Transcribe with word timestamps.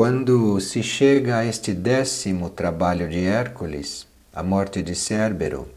Quando 0.00 0.58
se 0.60 0.82
chega 0.82 1.36
a 1.36 1.44
este 1.44 1.74
décimo 1.74 2.48
trabalho 2.48 3.06
de 3.06 3.18
Hércules, 3.18 4.06
a 4.32 4.42
morte 4.42 4.82
de 4.82 4.94
Cérbero, 4.94 5.68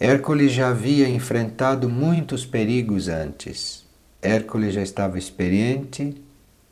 Hércules 0.00 0.50
já 0.50 0.70
havia 0.70 1.08
enfrentado 1.08 1.88
muitos 1.88 2.44
perigos 2.44 3.06
antes. 3.06 3.84
Hércules 4.20 4.74
já 4.74 4.82
estava 4.82 5.20
experiente 5.20 6.20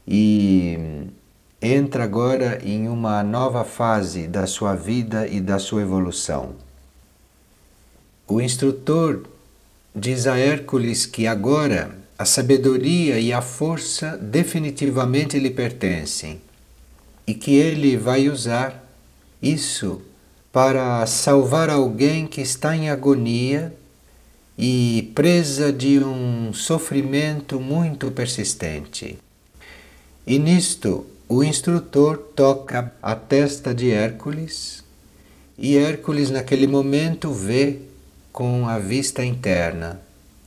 e 0.09 1.07
entra 1.62 2.03
agora 2.03 2.59
em 2.64 2.89
uma 2.89 3.23
nova 3.23 3.62
fase 3.62 4.27
da 4.27 4.45
sua 4.45 4.75
vida 4.75 5.29
e 5.29 5.41
da 5.41 5.61
sua 5.61 5.82
evolução. 5.82 6.57
O 8.27 8.41
instrutor 8.41 9.23
diz 9.95 10.27
a 10.27 10.37
Hércules 10.37 11.07
que 11.07 11.29
agora 11.29 12.03
a 12.25 12.27
sabedoria 12.27 13.21
e 13.21 13.35
a 13.35 13.43
força 13.43 14.17
definitivamente 14.17 15.39
lhe 15.39 15.51
pertencem 15.51 16.41
e 17.27 17.35
que 17.35 17.55
ele 17.55 17.99
vai 17.99 18.31
usar 18.31 18.82
isso 19.43 20.01
para 20.51 21.05
salvar 21.05 21.68
alguém 21.68 22.27
que 22.27 22.41
está 22.41 22.75
em 22.75 22.89
agonia 22.89 23.75
e 24.57 25.13
presa 25.15 25.71
de 25.71 25.99
um 25.99 26.51
sofrimento 26.55 27.61
muito 27.61 28.11
persistente. 28.11 29.18
E 30.27 30.39
nisto, 30.39 31.04
o 31.29 31.45
instrutor 31.45 32.17
toca 32.17 32.91
a 33.03 33.15
testa 33.15 33.75
de 33.75 33.91
Hércules 33.91 34.83
e 35.59 35.77
Hércules, 35.77 36.31
naquele 36.31 36.67
momento, 36.67 37.31
vê 37.31 37.81
com 38.33 38.67
a 38.67 38.79
vista 38.79 39.23
interna. 39.23 40.01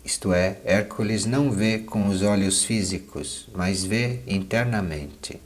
Isto 0.07 0.31
é, 0.31 0.61
Hércules 0.63 1.25
não 1.25 1.51
vê 1.51 1.79
com 1.79 2.07
os 2.07 2.21
olhos 2.21 2.63
físicos, 2.63 3.45
mas 3.53 3.83
vê 3.83 4.21
internamente. 4.25 5.37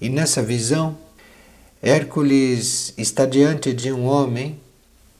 E 0.00 0.08
nessa 0.08 0.42
visão, 0.42 0.98
Hércules 1.80 2.92
está 2.98 3.24
diante 3.24 3.72
de 3.72 3.92
um 3.92 4.04
homem 4.04 4.58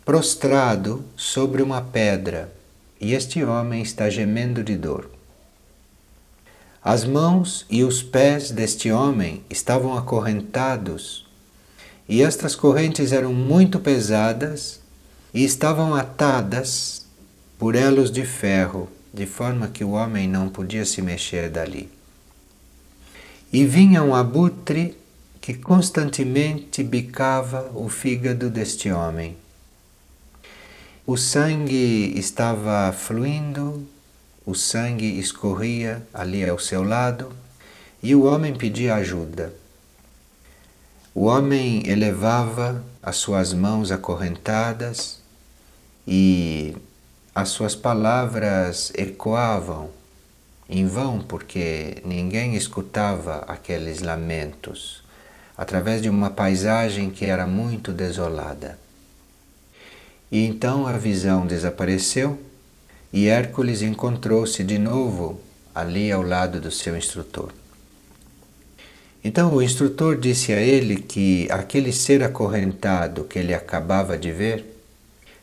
prostrado 0.05 1.05
sobre 1.17 1.63
uma 1.63 1.81
pedra, 1.81 2.53
e 3.01 3.15
este 3.15 3.45
homem 3.45 3.81
está 3.81 4.11
gemendo 4.11 4.65
de 4.65 4.77
dor. 4.77 5.09
As 6.83 7.05
mãos 7.05 7.65
e 7.71 7.85
os 7.85 8.03
pés 8.03 8.51
deste 8.51 8.91
homem 8.91 9.45
estavam 9.49 9.97
acorrentados, 9.97 11.25
e 12.09 12.25
estas 12.25 12.57
correntes 12.57 13.13
eram 13.13 13.33
muito 13.33 13.79
pesadas 13.79 14.81
e 15.33 15.45
estavam 15.45 15.95
atadas 15.95 17.06
por 17.59 17.75
elos 17.75 18.11
de 18.11 18.25
ferro, 18.25 18.89
de 19.13 19.27
forma 19.27 19.69
que 19.69 19.85
o 19.85 19.91
homem 19.91 20.29
não 20.29 20.49
podia 20.49 20.85
se 20.85 21.01
mexer 21.01 21.51
dali. 21.51 21.89
E 23.53 23.65
vinha 23.65 24.03
um 24.03 24.15
abutre 24.15 24.97
que 25.41 25.55
constantemente 25.55 26.83
bicava 26.83 27.71
o 27.75 27.89
fígado 27.89 28.51
deste 28.51 28.91
homem. 28.91 29.37
O 31.07 31.17
sangue 31.17 32.13
estava 32.19 32.93
fluindo 32.93 33.87
o 34.47 34.55
sangue 34.55 35.19
escorria 35.19 36.07
ali 36.15 36.49
ao 36.49 36.57
seu 36.57 36.85
lado 36.85 37.33
e 38.01 38.15
o 38.15 38.23
homem 38.23 38.55
pedia 38.55 38.95
ajuda. 38.95 39.53
O 41.13 41.25
homem 41.25 41.83
elevava 41.85 42.85
as 43.03 43.17
suas 43.17 43.53
mãos 43.53 43.91
acorrentadas 43.91 45.19
e 46.07 46.77
as 47.37 47.51
suas 47.51 47.75
palavras 47.75 48.91
ecoavam 48.95 49.91
em 50.71 50.87
vão, 50.87 51.19
porque 51.19 51.99
ninguém 52.03 52.57
escutava 52.57 53.45
aqueles 53.47 54.01
lamentos 54.01 55.05
através 55.55 56.01
de 56.01 56.09
uma 56.09 56.31
paisagem 56.31 57.11
que 57.11 57.27
era 57.27 57.47
muito 57.47 57.93
desolada. 57.93 58.79
E 60.33 60.47
então 60.47 60.87
a 60.87 60.93
visão 60.93 61.47
desapareceu 61.47 62.41
e 63.13 63.27
Hércules 63.27 63.83
encontrou-se 63.83 64.65
de 64.65 64.79
novo 64.79 65.39
ali 65.75 66.11
ao 66.11 66.23
lado 66.23 66.59
do 66.59 66.71
seu 66.71 66.97
instrutor. 66.97 67.53
Então 69.23 69.53
o 69.53 69.61
instrutor 69.61 70.17
disse 70.17 70.55
a 70.55 70.61
ele 70.63 71.03
que 71.03 71.47
aquele 71.51 71.93
ser 71.93 72.23
acorrentado 72.23 73.25
que 73.25 73.39
ele 73.39 73.53
acabava 73.53 74.17
de 74.17 74.33
ver 74.33 74.65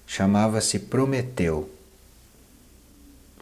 chamava-se 0.08 0.80
Prometeu. 0.80 1.73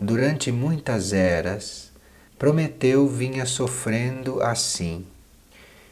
Durante 0.03 0.51
muitas 0.51 1.13
eras, 1.13 1.91
Prometeu 2.39 3.07
vinha 3.07 3.45
sofrendo 3.45 4.41
assim. 4.41 5.05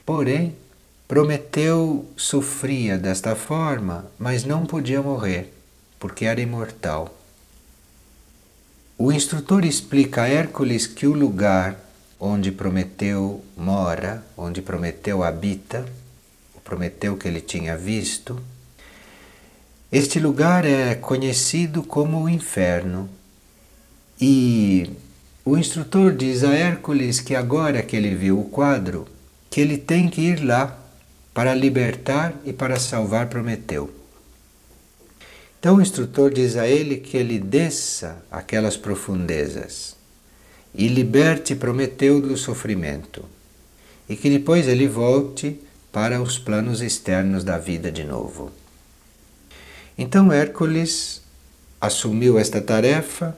Porém, 0.03 0.55
Prometeu 1.07 2.11
sofria 2.17 2.97
desta 2.97 3.35
forma, 3.35 4.07
mas 4.17 4.43
não 4.43 4.65
podia 4.65 4.99
morrer, 4.99 5.53
porque 5.99 6.25
era 6.25 6.41
imortal. 6.41 7.15
O 8.97 9.11
instrutor 9.11 9.63
explica 9.63 10.23
a 10.23 10.27
Hércules 10.27 10.87
que 10.87 11.05
o 11.05 11.13
lugar 11.13 11.79
onde 12.19 12.51
Prometeu 12.51 13.45
mora, 13.55 14.25
onde 14.35 14.59
Prometeu 14.59 15.23
habita, 15.23 15.85
o 16.55 16.59
Prometeu 16.61 17.15
que 17.15 17.27
ele 17.27 17.41
tinha 17.41 17.77
visto, 17.77 18.41
este 19.91 20.19
lugar 20.19 20.65
é 20.65 20.95
conhecido 20.95 21.83
como 21.83 22.23
o 22.23 22.27
inferno. 22.27 23.07
E 24.21 24.89
o 25.45 25.57
instrutor 25.57 26.13
diz 26.13 26.43
a 26.43 26.53
Hércules 26.53 27.21
que 27.21 27.35
agora 27.35 27.81
que 27.81 27.95
ele 27.95 28.13
viu 28.13 28.39
o 28.39 28.49
quadro, 28.49 29.07
que 29.49 29.61
ele 29.61 29.77
tem 29.77 30.09
que 30.09 30.21
ir 30.21 30.43
lá 30.43 30.77
para 31.33 31.53
libertar 31.53 32.33
e 32.45 32.51
para 32.51 32.77
salvar 32.77 33.27
Prometeu. 33.27 33.89
Então 35.57 35.77
o 35.77 35.81
instrutor 35.81 36.33
diz 36.33 36.57
a 36.57 36.67
ele 36.67 36.97
que 36.97 37.15
ele 37.15 37.39
desça 37.39 38.17
aquelas 38.29 38.75
profundezas 38.75 39.95
e 40.73 40.87
liberte 40.87 41.55
Prometeu 41.55 42.21
do 42.21 42.35
sofrimento 42.35 43.23
e 44.07 44.15
que 44.15 44.29
depois 44.29 44.67
ele 44.67 44.87
volte 44.87 45.59
para 45.91 46.21
os 46.21 46.37
planos 46.37 46.81
externos 46.81 47.43
da 47.43 47.57
vida 47.57 47.91
de 47.91 48.03
novo. 48.03 48.51
Então 49.97 50.31
Hércules 50.31 51.21
assumiu 51.79 52.37
esta 52.37 52.61
tarefa 52.61 53.37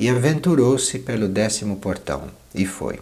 e 0.00 0.08
aventurou-se 0.08 0.98
pelo 1.00 1.28
décimo 1.28 1.76
portão 1.76 2.30
e 2.54 2.64
foi. 2.64 2.98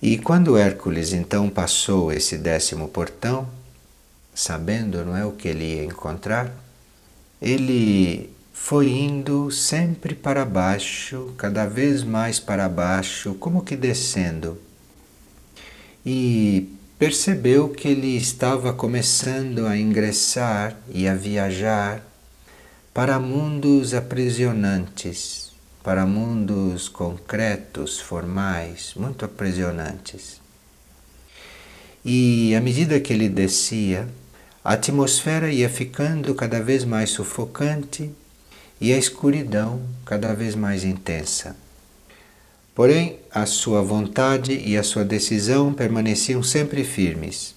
E 0.00 0.16
quando 0.16 0.56
Hércules 0.56 1.12
então 1.12 1.50
passou 1.50 2.12
esse 2.12 2.38
décimo 2.38 2.86
portão, 2.86 3.48
sabendo 4.32 5.04
não 5.04 5.16
é 5.16 5.26
o 5.26 5.32
que 5.32 5.48
ele 5.48 5.64
ia 5.64 5.84
encontrar, 5.84 6.54
ele 7.40 8.30
foi 8.52 8.90
indo 8.90 9.50
sempre 9.50 10.14
para 10.14 10.44
baixo, 10.44 11.34
cada 11.36 11.66
vez 11.66 12.04
mais 12.04 12.38
para 12.38 12.68
baixo, 12.68 13.34
como 13.34 13.64
que 13.64 13.74
descendo. 13.74 14.56
E 16.06 16.68
percebeu 16.96 17.70
que 17.70 17.88
ele 17.88 18.16
estava 18.16 18.72
começando 18.72 19.66
a 19.66 19.76
ingressar 19.76 20.76
e 20.88 21.08
a 21.08 21.14
viajar 21.16 22.11
para 22.94 23.18
mundos 23.18 23.94
aprisionantes, 23.94 25.52
para 25.82 26.04
mundos 26.04 26.90
concretos, 26.90 27.98
formais, 27.98 28.92
muito 28.96 29.24
aprisionantes. 29.24 30.40
E 32.04 32.54
à 32.54 32.60
medida 32.60 33.00
que 33.00 33.12
ele 33.12 33.30
descia, 33.30 34.06
a 34.62 34.74
atmosfera 34.74 35.50
ia 35.50 35.70
ficando 35.70 36.34
cada 36.34 36.60
vez 36.60 36.84
mais 36.84 37.10
sufocante 37.10 38.10
e 38.78 38.92
a 38.92 38.98
escuridão 38.98 39.80
cada 40.04 40.34
vez 40.34 40.54
mais 40.54 40.84
intensa. 40.84 41.56
Porém, 42.74 43.18
a 43.30 43.46
sua 43.46 43.80
vontade 43.80 44.52
e 44.52 44.76
a 44.76 44.82
sua 44.82 45.04
decisão 45.04 45.72
permaneciam 45.72 46.42
sempre 46.42 46.84
firmes. 46.84 47.54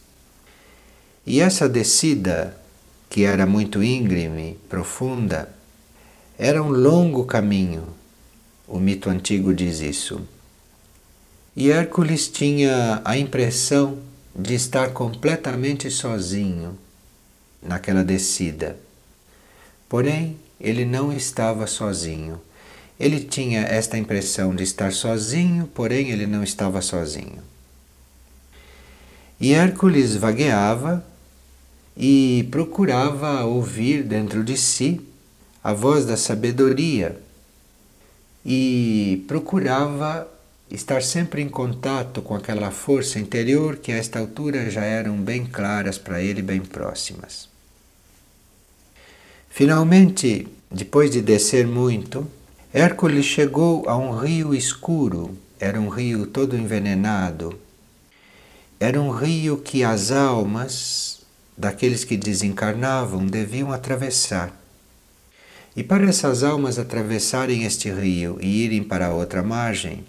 E 1.25 1.41
essa 1.41 1.67
descida, 1.67 2.55
que 3.09 3.23
era 3.23 3.45
muito 3.45 3.83
íngreme, 3.83 4.57
profunda, 4.67 5.49
era 6.37 6.61
um 6.61 6.69
longo 6.69 7.25
caminho. 7.25 7.87
O 8.67 8.79
mito 8.79 9.09
antigo 9.09 9.53
diz 9.53 9.79
isso. 9.79 10.21
E 11.55 11.71
Hércules 11.71 12.27
tinha 12.27 13.01
a 13.05 13.17
impressão 13.17 13.99
de 14.35 14.53
estar 14.53 14.91
completamente 14.91 15.89
sozinho 15.89 16.77
naquela 17.61 18.03
descida. 18.03 18.77
Porém, 19.87 20.37
ele 20.59 20.83
não 20.83 21.13
estava 21.13 21.65
sozinho. 21.67 22.41
Ele 22.99 23.21
tinha 23.21 23.61
esta 23.61 23.97
impressão 23.97 24.53
de 24.53 24.63
estar 24.63 24.91
sozinho, 24.91 25.67
porém 25.73 26.09
ele 26.09 26.25
não 26.25 26.43
estava 26.43 26.81
sozinho. 26.81 27.41
E 29.39 29.53
Hércules 29.53 30.15
vagueava 30.15 31.05
e 31.97 32.47
procurava 32.51 33.43
ouvir 33.45 34.03
dentro 34.03 34.43
de 34.43 34.57
si 34.57 35.01
a 35.63 35.73
voz 35.73 36.05
da 36.05 36.17
sabedoria 36.17 37.19
e 38.45 39.23
procurava 39.27 40.27
estar 40.69 41.01
sempre 41.01 41.41
em 41.41 41.49
contato 41.49 42.21
com 42.21 42.35
aquela 42.35 42.69
força 42.69 43.19
interior 43.19 43.77
que 43.77 43.91
a 43.91 43.97
esta 43.97 44.19
altura 44.19 44.69
já 44.69 44.83
eram 44.83 45.17
bem 45.17 45.45
claras 45.45 45.97
para 45.97 46.21
ele, 46.21 46.41
bem 46.41 46.61
próximas. 46.61 47.47
Finalmente, 49.49 50.47
depois 50.69 51.11
de 51.11 51.21
descer 51.21 51.65
muito, 51.65 52.27
Hércules 52.73 53.25
chegou 53.25 53.87
a 53.87 53.95
um 53.95 54.17
rio 54.17 54.53
escuro, 54.53 55.37
era 55.59 55.79
um 55.79 55.87
rio 55.87 56.27
todo 56.27 56.57
envenenado. 56.57 57.57
Era 58.77 58.99
um 59.01 59.11
rio 59.11 59.57
que 59.57 59.83
as 59.83 60.11
almas 60.11 61.24
daqueles 61.57 62.03
que 62.03 62.17
desencarnavam 62.17 63.25
deviam 63.25 63.71
atravessar. 63.71 64.53
E 65.75 65.83
para 65.83 66.05
essas 66.05 66.43
almas 66.43 66.79
atravessarem 66.79 67.63
este 67.63 67.91
rio 67.91 68.37
e 68.41 68.63
irem 68.63 68.83
para 68.83 69.07
a 69.07 69.13
outra 69.13 69.43
margem, 69.43 70.05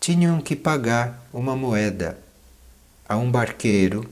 tinham 0.00 0.40
que 0.40 0.56
pagar 0.56 1.26
uma 1.32 1.56
moeda 1.56 2.18
a 3.08 3.16
um 3.16 3.30
barqueiro 3.30 4.08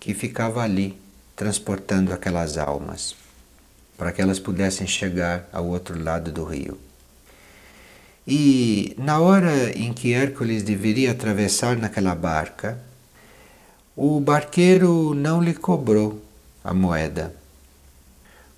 que 0.00 0.14
ficava 0.14 0.62
ali 0.62 0.98
transportando 1.36 2.12
aquelas 2.12 2.58
almas, 2.58 3.14
para 3.96 4.10
que 4.10 4.20
elas 4.20 4.38
pudessem 4.38 4.86
chegar 4.86 5.48
ao 5.52 5.66
outro 5.66 6.02
lado 6.02 6.32
do 6.32 6.44
rio. 6.44 6.78
E 8.26 8.94
na 8.98 9.20
hora 9.20 9.70
em 9.78 9.92
que 9.92 10.12
Hércules 10.12 10.62
deveria 10.62 11.12
atravessar 11.12 11.76
naquela 11.76 12.14
barca, 12.14 12.78
o 14.00 14.20
barqueiro 14.20 15.12
não 15.12 15.42
lhe 15.42 15.52
cobrou 15.52 16.22
a 16.62 16.72
moeda, 16.72 17.34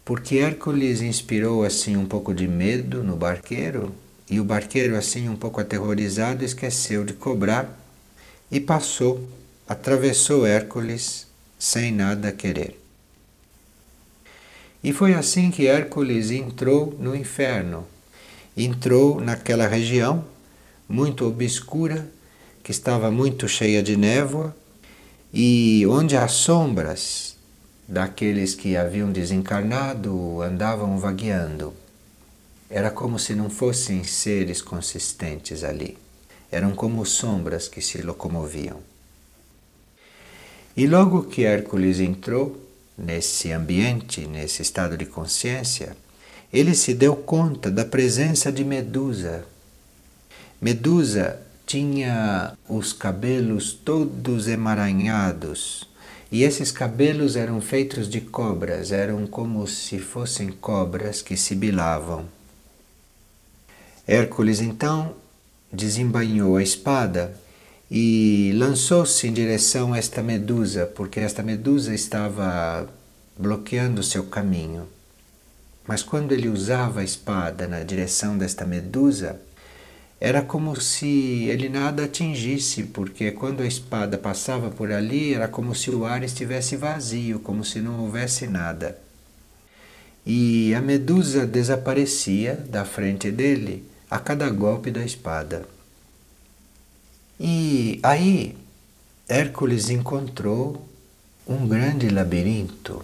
porque 0.04 0.36
Hércules 0.36 1.00
inspirou 1.00 1.64
assim 1.64 1.96
um 1.96 2.04
pouco 2.04 2.34
de 2.34 2.46
medo 2.46 3.02
no 3.02 3.16
barqueiro 3.16 3.90
e 4.28 4.38
o 4.38 4.44
barqueiro, 4.44 4.98
assim 4.98 5.30
um 5.30 5.36
pouco 5.36 5.58
aterrorizado, 5.58 6.44
esqueceu 6.44 7.06
de 7.06 7.14
cobrar 7.14 7.74
e 8.50 8.60
passou, 8.60 9.26
atravessou 9.66 10.44
Hércules 10.44 11.26
sem 11.58 11.90
nada 11.90 12.30
querer. 12.32 12.78
E 14.84 14.92
foi 14.92 15.14
assim 15.14 15.50
que 15.50 15.66
Hércules 15.66 16.30
entrou 16.30 16.94
no 17.00 17.16
inferno. 17.16 17.86
Entrou 18.54 19.22
naquela 19.22 19.66
região 19.66 20.22
muito 20.86 21.26
obscura, 21.26 22.06
que 22.62 22.70
estava 22.70 23.10
muito 23.10 23.48
cheia 23.48 23.82
de 23.82 23.96
névoa, 23.96 24.54
e 25.32 25.86
onde 25.86 26.16
as 26.16 26.32
sombras 26.32 27.36
daqueles 27.86 28.54
que 28.54 28.76
haviam 28.76 29.10
desencarnado 29.10 30.42
andavam 30.42 30.98
vagueando. 30.98 31.74
Era 32.68 32.90
como 32.90 33.18
se 33.18 33.34
não 33.34 33.50
fossem 33.50 34.04
seres 34.04 34.62
consistentes 34.62 35.64
ali. 35.64 35.98
Eram 36.52 36.72
como 36.72 37.04
sombras 37.04 37.68
que 37.68 37.80
se 37.80 38.00
locomoviam. 38.02 38.80
E 40.76 40.86
logo 40.86 41.24
que 41.24 41.44
Hércules 41.44 41.98
entrou 41.98 42.60
nesse 42.96 43.50
ambiente, 43.52 44.26
nesse 44.26 44.62
estado 44.62 44.96
de 44.96 45.06
consciência, 45.06 45.96
ele 46.52 46.74
se 46.74 46.94
deu 46.94 47.16
conta 47.16 47.70
da 47.70 47.84
presença 47.84 48.52
de 48.52 48.64
Medusa. 48.64 49.44
Medusa 50.60 51.40
tinha 51.70 52.58
os 52.68 52.92
cabelos 52.92 53.72
todos 53.72 54.48
emaranhados, 54.48 55.88
e 56.28 56.42
esses 56.42 56.72
cabelos 56.72 57.36
eram 57.36 57.60
feitos 57.60 58.08
de 58.08 58.20
cobras, 58.20 58.90
eram 58.90 59.24
como 59.24 59.64
se 59.68 60.00
fossem 60.00 60.48
cobras 60.48 61.22
que 61.22 61.36
sibilavam. 61.36 62.24
Hércules 64.04 64.60
então 64.60 65.14
desembainhou 65.72 66.56
a 66.56 66.62
espada 66.62 67.36
e 67.88 68.52
lançou-se 68.56 69.28
em 69.28 69.32
direção 69.32 69.92
a 69.92 69.98
esta 69.98 70.24
medusa, 70.24 70.86
porque 70.86 71.20
esta 71.20 71.40
medusa 71.40 71.94
estava 71.94 72.88
bloqueando 73.38 74.02
seu 74.02 74.24
caminho. 74.24 74.88
Mas 75.86 76.02
quando 76.02 76.32
ele 76.32 76.48
usava 76.48 76.98
a 76.98 77.04
espada 77.04 77.68
na 77.68 77.84
direção 77.84 78.36
desta 78.36 78.64
medusa, 78.64 79.40
era 80.20 80.42
como 80.42 80.78
se 80.78 81.46
ele 81.48 81.70
nada 81.70 82.04
atingisse, 82.04 82.82
porque 82.82 83.30
quando 83.30 83.62
a 83.62 83.66
espada 83.66 84.18
passava 84.18 84.70
por 84.70 84.92
ali, 84.92 85.32
era 85.32 85.48
como 85.48 85.74
se 85.74 85.90
o 85.90 86.04
ar 86.04 86.22
estivesse 86.22 86.76
vazio, 86.76 87.40
como 87.40 87.64
se 87.64 87.80
não 87.80 88.00
houvesse 88.00 88.46
nada. 88.46 88.98
E 90.26 90.74
a 90.74 90.82
medusa 90.82 91.46
desaparecia 91.46 92.54
da 92.68 92.84
frente 92.84 93.30
dele 93.30 93.82
a 94.10 94.18
cada 94.18 94.50
golpe 94.50 94.90
da 94.90 95.02
espada. 95.02 95.66
E 97.38 97.98
aí 98.02 98.54
Hércules 99.26 99.88
encontrou 99.88 100.86
um 101.48 101.66
grande 101.66 102.10
labirinto 102.10 103.02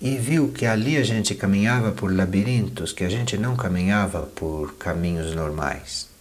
e 0.00 0.16
viu 0.16 0.48
que 0.48 0.66
ali 0.66 0.96
a 0.96 1.04
gente 1.04 1.36
caminhava 1.36 1.92
por 1.92 2.12
labirintos, 2.12 2.92
que 2.92 3.04
a 3.04 3.08
gente 3.08 3.38
não 3.38 3.54
caminhava 3.54 4.22
por 4.22 4.74
caminhos 4.74 5.32
normais. 5.36 6.17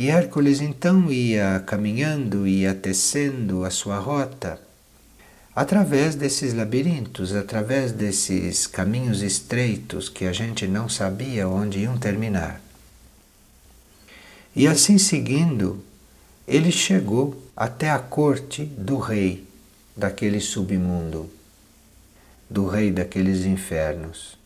E 0.00 0.08
Hércules 0.08 0.62
então 0.62 1.12
ia 1.12 1.62
caminhando, 1.66 2.46
ia 2.46 2.74
tecendo 2.74 3.66
a 3.66 3.70
sua 3.70 3.98
rota 3.98 4.58
através 5.54 6.14
desses 6.14 6.54
labirintos, 6.54 7.34
através 7.34 7.92
desses 7.92 8.66
caminhos 8.66 9.20
estreitos 9.20 10.08
que 10.08 10.24
a 10.24 10.32
gente 10.32 10.66
não 10.66 10.88
sabia 10.88 11.46
onde 11.46 11.80
iam 11.80 11.98
terminar. 11.98 12.62
E 14.56 14.66
assim 14.66 14.96
seguindo, 14.96 15.84
ele 16.48 16.72
chegou 16.72 17.36
até 17.54 17.90
a 17.90 17.98
corte 17.98 18.64
do 18.64 18.96
rei 18.96 19.46
daquele 19.94 20.40
submundo, 20.40 21.28
do 22.48 22.66
rei 22.66 22.90
daqueles 22.90 23.44
infernos. 23.44 24.38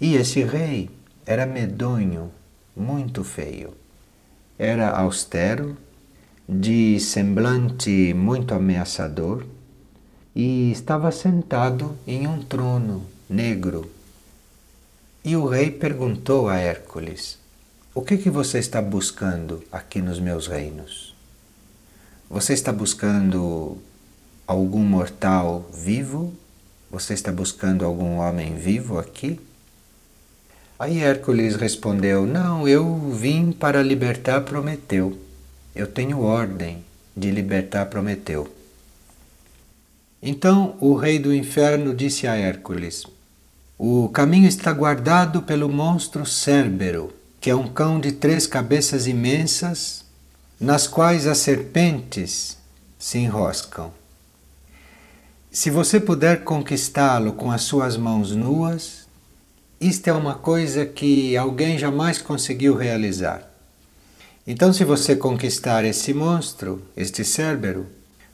E 0.00 0.14
esse 0.14 0.42
rei 0.42 0.88
era 1.26 1.44
medonho, 1.44 2.32
muito 2.74 3.22
feio. 3.22 3.74
Era 4.58 4.90
austero, 4.90 5.76
de 6.48 6.98
semblante 6.98 8.14
muito 8.14 8.54
ameaçador 8.54 9.44
e 10.34 10.70
estava 10.70 11.10
sentado 11.10 11.96
em 12.06 12.26
um 12.26 12.42
trono 12.42 13.04
negro. 13.28 13.90
E 15.24 15.36
o 15.36 15.46
rei 15.46 15.70
perguntou 15.70 16.48
a 16.48 16.56
Hércules: 16.56 17.38
o 17.94 18.00
que, 18.00 18.16
que 18.16 18.30
você 18.30 18.58
está 18.58 18.80
buscando 18.80 19.62
aqui 19.70 20.00
nos 20.00 20.20
meus 20.20 20.46
reinos? 20.46 21.14
Você 22.30 22.52
está 22.54 22.72
buscando 22.72 23.76
algum 24.46 24.84
mortal 24.84 25.68
vivo? 25.72 26.32
Você 26.90 27.12
está 27.12 27.30
buscando 27.30 27.84
algum 27.84 28.18
homem 28.18 28.54
vivo 28.54 28.98
aqui? 28.98 29.38
Aí 30.78 31.00
Hércules 31.00 31.56
respondeu: 31.56 32.26
Não, 32.26 32.66
eu 32.68 33.10
vim 33.10 33.52
para 33.52 33.82
libertar 33.82 34.42
Prometeu. 34.42 35.18
Eu 35.74 35.86
tenho 35.86 36.20
ordem 36.20 36.84
de 37.16 37.30
libertar 37.30 37.86
Prometeu. 37.86 38.48
Então 40.22 40.76
o 40.80 40.94
rei 40.94 41.18
do 41.18 41.34
inferno 41.34 41.94
disse 41.94 42.26
a 42.26 42.34
Hércules: 42.34 43.04
O 43.78 44.08
caminho 44.08 44.48
está 44.48 44.72
guardado 44.72 45.42
pelo 45.42 45.68
monstro 45.68 46.26
Cérbero 46.26 47.12
que 47.46 47.50
é 47.50 47.54
um 47.54 47.68
cão 47.68 48.00
de 48.00 48.10
três 48.10 48.44
cabeças 48.44 49.06
imensas, 49.06 50.04
nas 50.58 50.88
quais 50.88 51.28
as 51.28 51.38
serpentes 51.38 52.58
se 52.98 53.18
enroscam. 53.18 53.92
Se 55.48 55.70
você 55.70 56.00
puder 56.00 56.42
conquistá-lo 56.42 57.34
com 57.34 57.52
as 57.52 57.62
suas 57.62 57.96
mãos 57.96 58.32
nuas, 58.32 59.05
isto 59.80 60.08
é 60.08 60.12
uma 60.12 60.34
coisa 60.34 60.86
que 60.86 61.36
alguém 61.36 61.78
jamais 61.78 62.18
conseguiu 62.20 62.74
realizar. 62.74 63.50
Então, 64.46 64.72
se 64.72 64.84
você 64.84 65.16
conquistar 65.16 65.84
esse 65.84 66.14
monstro, 66.14 66.82
este 66.96 67.24
Cérbero, 67.24 67.86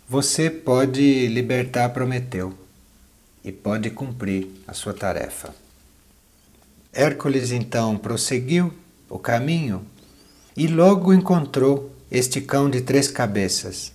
você 0.08 0.50
pode 0.50 1.26
libertar 1.28 1.88
Prometeu 1.88 2.52
e 3.44 3.50
pode 3.50 3.90
cumprir 3.90 4.48
a 4.66 4.74
sua 4.74 4.92
tarefa. 4.92 5.54
Hércules 6.92 7.50
então 7.50 7.96
prosseguiu 7.96 8.72
o 9.08 9.18
caminho 9.18 9.84
e 10.56 10.66
logo 10.66 11.12
encontrou 11.12 11.90
este 12.10 12.40
cão 12.40 12.68
de 12.68 12.82
três 12.82 13.08
cabeças. 13.08 13.92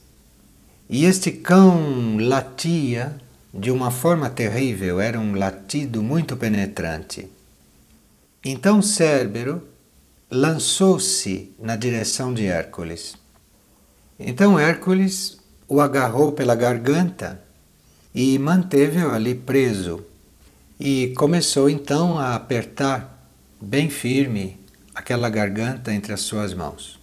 E 0.89 1.05
este 1.05 1.31
cão 1.31 2.17
latia 2.17 3.15
de 3.57 3.71
uma 3.71 3.89
forma 3.89 4.29
terrível, 4.29 4.99
era 4.99 5.19
um 5.19 5.35
latido 5.35 6.03
muito 6.03 6.37
penetrante. 6.37 7.27
Então 8.43 8.81
Cérbero 8.81 9.67
lançou-se 10.29 11.55
na 11.59 11.75
direção 11.75 12.33
de 12.33 12.45
Hércules. 12.45 13.15
Então 14.19 14.59
Hércules 14.59 15.37
o 15.67 15.81
agarrou 15.81 16.31
pela 16.31 16.55
garganta 16.55 17.41
e 18.13 18.37
manteve-o 18.39 19.11
ali 19.11 19.35
preso. 19.35 20.03
E 20.79 21.13
começou 21.17 21.69
então 21.69 22.17
a 22.17 22.35
apertar 22.35 23.29
bem 23.59 23.89
firme 23.89 24.59
aquela 24.93 25.29
garganta 25.29 25.93
entre 25.93 26.13
as 26.13 26.21
suas 26.21 26.53
mãos. 26.53 26.99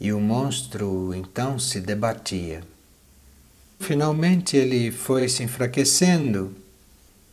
e 0.00 0.12
o 0.12 0.20
monstro 0.20 1.14
então 1.14 1.58
se 1.58 1.80
debatia. 1.80 2.62
Finalmente 3.80 4.56
ele 4.56 4.90
foi 4.90 5.28
se 5.28 5.42
enfraquecendo 5.42 6.54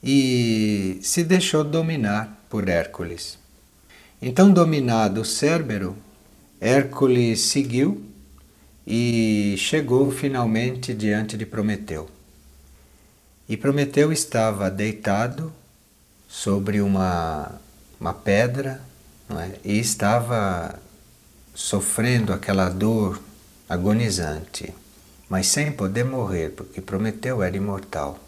e 0.04 1.00
se 1.02 1.24
deixou 1.24 1.64
dominar 1.64 2.41
por 2.52 2.68
Hércules. 2.68 3.40
Então, 4.22 4.52
dominado 4.52 5.22
o 5.22 5.26
Cérbero, 5.26 5.96
Hércules 6.60 7.40
seguiu 7.40 8.06
e 8.86 9.56
chegou 9.58 10.12
finalmente 10.12 10.94
diante 10.94 11.38
de 11.38 11.46
Prometeu. 11.46 12.10
E 13.48 13.56
Prometeu 13.56 14.12
estava 14.12 14.70
deitado 14.70 15.52
sobre 16.28 16.82
uma, 16.82 17.54
uma 18.00 18.14
pedra 18.14 18.82
é? 19.30 19.58
e 19.64 19.80
estava 19.80 20.78
sofrendo 21.56 22.34
aquela 22.34 22.70
dor 22.70 23.20
agonizante, 23.68 24.74
mas 25.30 25.48
sem 25.48 25.72
poder 25.72 26.04
morrer, 26.04 26.50
porque 26.50 26.82
Prometeu 26.82 27.42
era 27.42 27.56
imortal. 27.56 28.20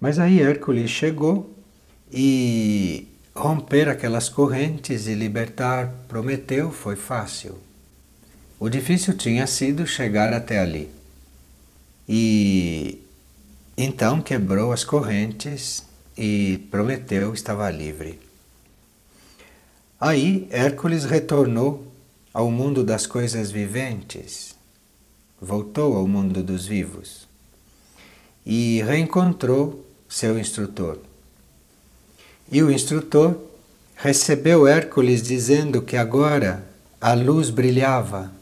Mas 0.00 0.18
aí 0.18 0.42
Hércules 0.42 0.90
chegou 0.90 1.59
e 2.12 3.08
romper 3.34 3.88
aquelas 3.88 4.28
correntes 4.28 5.06
e 5.06 5.14
libertar 5.14 5.92
Prometeu 6.08 6.70
foi 6.70 6.96
fácil. 6.96 7.58
O 8.58 8.68
difícil 8.68 9.16
tinha 9.16 9.46
sido 9.46 9.86
chegar 9.86 10.32
até 10.32 10.58
ali. 10.58 10.90
E 12.08 13.00
então 13.76 14.20
quebrou 14.20 14.72
as 14.72 14.84
correntes 14.84 15.84
e 16.18 16.58
Prometeu 16.70 17.32
estava 17.32 17.70
livre. 17.70 18.18
Aí 19.98 20.48
Hércules 20.50 21.04
retornou 21.04 21.86
ao 22.32 22.50
mundo 22.50 22.84
das 22.84 23.06
coisas 23.06 23.50
viventes, 23.50 24.54
voltou 25.40 25.96
ao 25.96 26.06
mundo 26.06 26.42
dos 26.42 26.66
vivos 26.66 27.28
e 28.44 28.82
reencontrou 28.82 29.86
seu 30.08 30.38
instrutor. 30.38 31.09
E 32.50 32.62
o 32.62 32.70
instrutor 32.70 33.36
recebeu 33.94 34.66
Hércules 34.66 35.22
dizendo 35.22 35.82
que 35.82 35.96
agora 35.96 36.64
a 37.00 37.14
luz 37.14 37.48
brilhava 37.48 38.32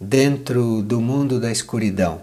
dentro 0.00 0.82
do 0.82 1.00
mundo 1.00 1.38
da 1.38 1.52
escuridão 1.52 2.20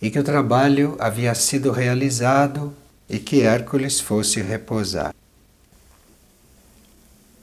e 0.00 0.10
que 0.10 0.18
o 0.18 0.24
trabalho 0.24 0.96
havia 0.98 1.34
sido 1.34 1.70
realizado 1.70 2.72
e 3.08 3.18
que 3.18 3.42
Hércules 3.42 4.00
fosse 4.00 4.40
repousar. 4.40 5.14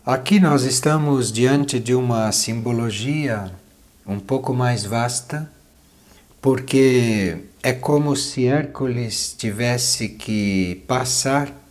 Aqui 0.06 0.40
nós 0.40 0.64
estamos 0.64 1.32
diante 1.32 1.80
de 1.80 1.94
uma 1.94 2.32
simbologia 2.32 3.52
um 4.06 4.20
pouco 4.20 4.54
mais 4.54 4.86
vasta, 4.86 5.52
porque 6.42 7.40
é 7.64 7.74
como 7.74 8.16
se 8.16 8.46
Hércules 8.46 9.36
tivesse 9.38 10.10
que 10.10 10.84
passar 10.88 11.65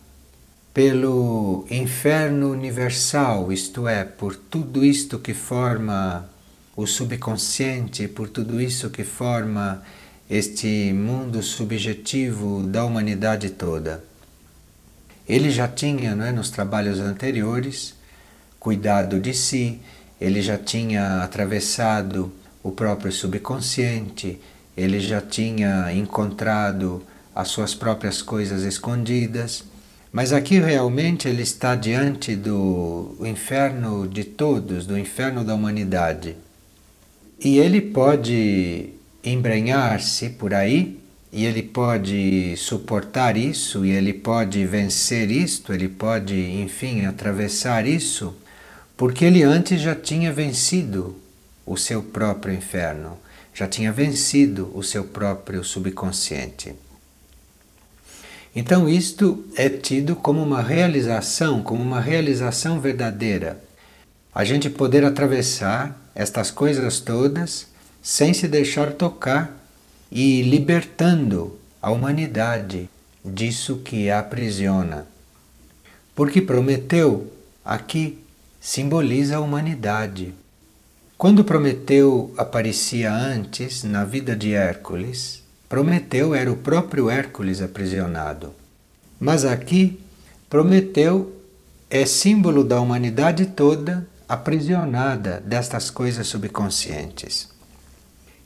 pelo 0.74 1.64
inferno 1.70 2.50
universal, 2.50 3.52
isto 3.52 3.86
é, 3.86 4.04
por 4.04 4.34
tudo 4.34 4.84
isto 4.84 5.20
que 5.20 5.32
forma 5.32 6.28
o 6.74 6.84
subconsciente, 6.84 8.08
por 8.08 8.28
tudo 8.28 8.60
isso 8.60 8.90
que 8.90 9.04
forma 9.04 9.84
este 10.28 10.92
mundo 10.92 11.40
subjetivo 11.44 12.64
da 12.64 12.84
humanidade 12.84 13.50
toda. 13.50 14.02
Ele 15.28 15.48
já 15.48 15.68
tinha, 15.68 16.16
não 16.16 16.24
é, 16.24 16.32
nos 16.32 16.50
trabalhos 16.50 16.98
anteriores, 16.98 17.94
cuidado 18.58 19.20
de 19.20 19.32
si, 19.32 19.80
ele 20.20 20.42
já 20.42 20.58
tinha 20.58 21.22
atravessado 21.22 22.32
o 22.64 22.72
próprio 22.72 23.12
subconsciente, 23.12 24.40
ele 24.76 24.98
já 24.98 25.20
tinha 25.20 25.92
encontrado 25.92 27.00
as 27.32 27.46
suas 27.46 27.76
próprias 27.76 28.20
coisas 28.20 28.64
escondidas, 28.64 29.64
mas 30.14 30.32
aqui 30.32 30.60
realmente 30.60 31.26
ele 31.26 31.42
está 31.42 31.74
diante 31.74 32.36
do 32.36 33.16
inferno 33.22 34.06
de 34.06 34.22
todos, 34.22 34.86
do 34.86 34.96
inferno 34.96 35.44
da 35.44 35.56
humanidade. 35.56 36.36
E 37.40 37.58
ele 37.58 37.80
pode 37.80 38.90
embrenhar-se 39.24 40.30
por 40.30 40.54
aí, 40.54 41.00
e 41.32 41.44
ele 41.44 41.64
pode 41.64 42.54
suportar 42.56 43.36
isso, 43.36 43.84
e 43.84 43.90
ele 43.90 44.12
pode 44.12 44.64
vencer 44.64 45.32
isto, 45.32 45.72
ele 45.72 45.88
pode, 45.88 46.40
enfim, 46.62 47.06
atravessar 47.06 47.84
isso 47.84 48.36
porque 48.96 49.24
ele 49.24 49.42
antes 49.42 49.80
já 49.80 49.96
tinha 49.96 50.32
vencido 50.32 51.16
o 51.66 51.76
seu 51.76 52.00
próprio 52.00 52.54
inferno, 52.54 53.18
já 53.52 53.66
tinha 53.66 53.90
vencido 53.90 54.70
o 54.72 54.84
seu 54.84 55.02
próprio 55.02 55.64
subconsciente. 55.64 56.83
Então, 58.56 58.88
isto 58.88 59.44
é 59.56 59.68
tido 59.68 60.14
como 60.14 60.40
uma 60.40 60.62
realização, 60.62 61.62
como 61.62 61.82
uma 61.82 62.00
realização 62.00 62.80
verdadeira. 62.80 63.60
A 64.32 64.44
gente 64.44 64.70
poder 64.70 65.04
atravessar 65.04 65.98
estas 66.14 66.50
coisas 66.50 67.00
todas 67.00 67.66
sem 68.00 68.32
se 68.32 68.46
deixar 68.46 68.92
tocar 68.92 69.56
e 70.10 70.42
libertando 70.42 71.58
a 71.82 71.90
humanidade 71.90 72.88
disso 73.24 73.78
que 73.78 74.08
a 74.08 74.20
aprisiona. 74.20 75.06
Porque 76.14 76.40
Prometeu 76.40 77.32
aqui 77.64 78.18
simboliza 78.60 79.36
a 79.36 79.40
humanidade. 79.40 80.32
Quando 81.18 81.44
Prometeu 81.44 82.32
aparecia 82.36 83.12
antes 83.12 83.82
na 83.82 84.04
vida 84.04 84.36
de 84.36 84.52
Hércules, 84.52 85.43
Prometeu 85.68 86.34
era 86.34 86.50
o 86.50 86.56
próprio 86.56 87.08
Hércules 87.10 87.60
aprisionado. 87.62 88.54
Mas 89.18 89.44
aqui, 89.44 90.00
Prometeu 90.48 91.34
é 91.90 92.04
símbolo 92.06 92.62
da 92.64 92.80
humanidade 92.80 93.46
toda 93.46 94.06
aprisionada 94.28 95.42
destas 95.44 95.90
coisas 95.90 96.26
subconscientes. 96.26 97.48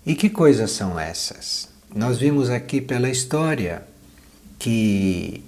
E 0.04 0.14
que 0.14 0.30
coisas 0.30 0.70
são 0.70 0.98
essas? 0.98 1.68
Nós 1.94 2.18
vimos 2.18 2.50
aqui 2.50 2.80
pela 2.80 3.08
história 3.08 3.82
que 4.58 5.44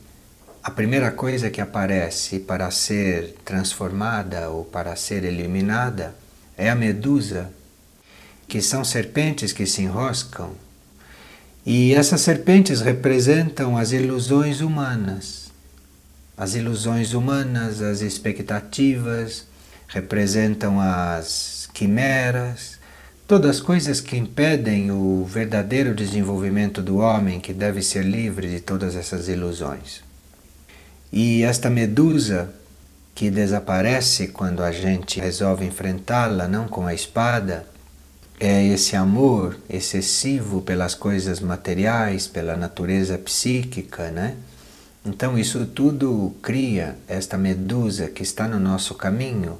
a 0.62 0.70
primeira 0.70 1.10
coisa 1.10 1.50
que 1.50 1.60
aparece 1.60 2.38
para 2.38 2.70
ser 2.70 3.34
transformada 3.44 4.50
ou 4.50 4.64
para 4.64 4.94
ser 4.96 5.24
eliminada 5.24 6.14
é 6.56 6.68
a 6.68 6.74
medusa, 6.74 7.50
que 8.46 8.60
são 8.60 8.84
serpentes 8.84 9.52
que 9.52 9.64
se 9.64 9.82
enroscam. 9.82 10.50
E 11.64 11.94
essas 11.94 12.22
serpentes 12.22 12.80
representam 12.80 13.76
as 13.76 13.92
ilusões 13.92 14.60
humanas. 14.60 15.50
As 16.36 16.54
ilusões 16.54 17.12
humanas, 17.12 17.82
as 17.82 18.00
expectativas, 18.00 19.44
representam 19.88 20.80
as 20.80 21.68
quimeras, 21.74 22.78
todas 23.28 23.56
as 23.56 23.60
coisas 23.60 24.00
que 24.00 24.16
impedem 24.16 24.90
o 24.90 25.24
verdadeiro 25.24 25.94
desenvolvimento 25.94 26.80
do 26.80 26.96
homem, 26.96 27.38
que 27.40 27.52
deve 27.52 27.82
ser 27.82 28.04
livre 28.04 28.48
de 28.48 28.60
todas 28.60 28.96
essas 28.96 29.28
ilusões. 29.28 30.00
E 31.12 31.42
esta 31.42 31.68
medusa 31.68 32.52
que 33.14 33.30
desaparece 33.30 34.28
quando 34.28 34.62
a 34.62 34.72
gente 34.72 35.20
resolve 35.20 35.66
enfrentá-la, 35.66 36.48
não 36.48 36.66
com 36.66 36.86
a 36.86 36.94
espada, 36.94 37.66
é 38.40 38.64
esse 38.64 38.96
amor 38.96 39.58
excessivo 39.68 40.62
pelas 40.62 40.94
coisas 40.94 41.40
materiais, 41.40 42.26
pela 42.26 42.56
natureza 42.56 43.18
psíquica, 43.18 44.10
né? 44.10 44.34
Então 45.04 45.38
isso 45.38 45.66
tudo 45.66 46.34
cria 46.40 46.96
esta 47.06 47.36
medusa 47.36 48.08
que 48.08 48.22
está 48.22 48.48
no 48.48 48.58
nosso 48.58 48.94
caminho, 48.94 49.58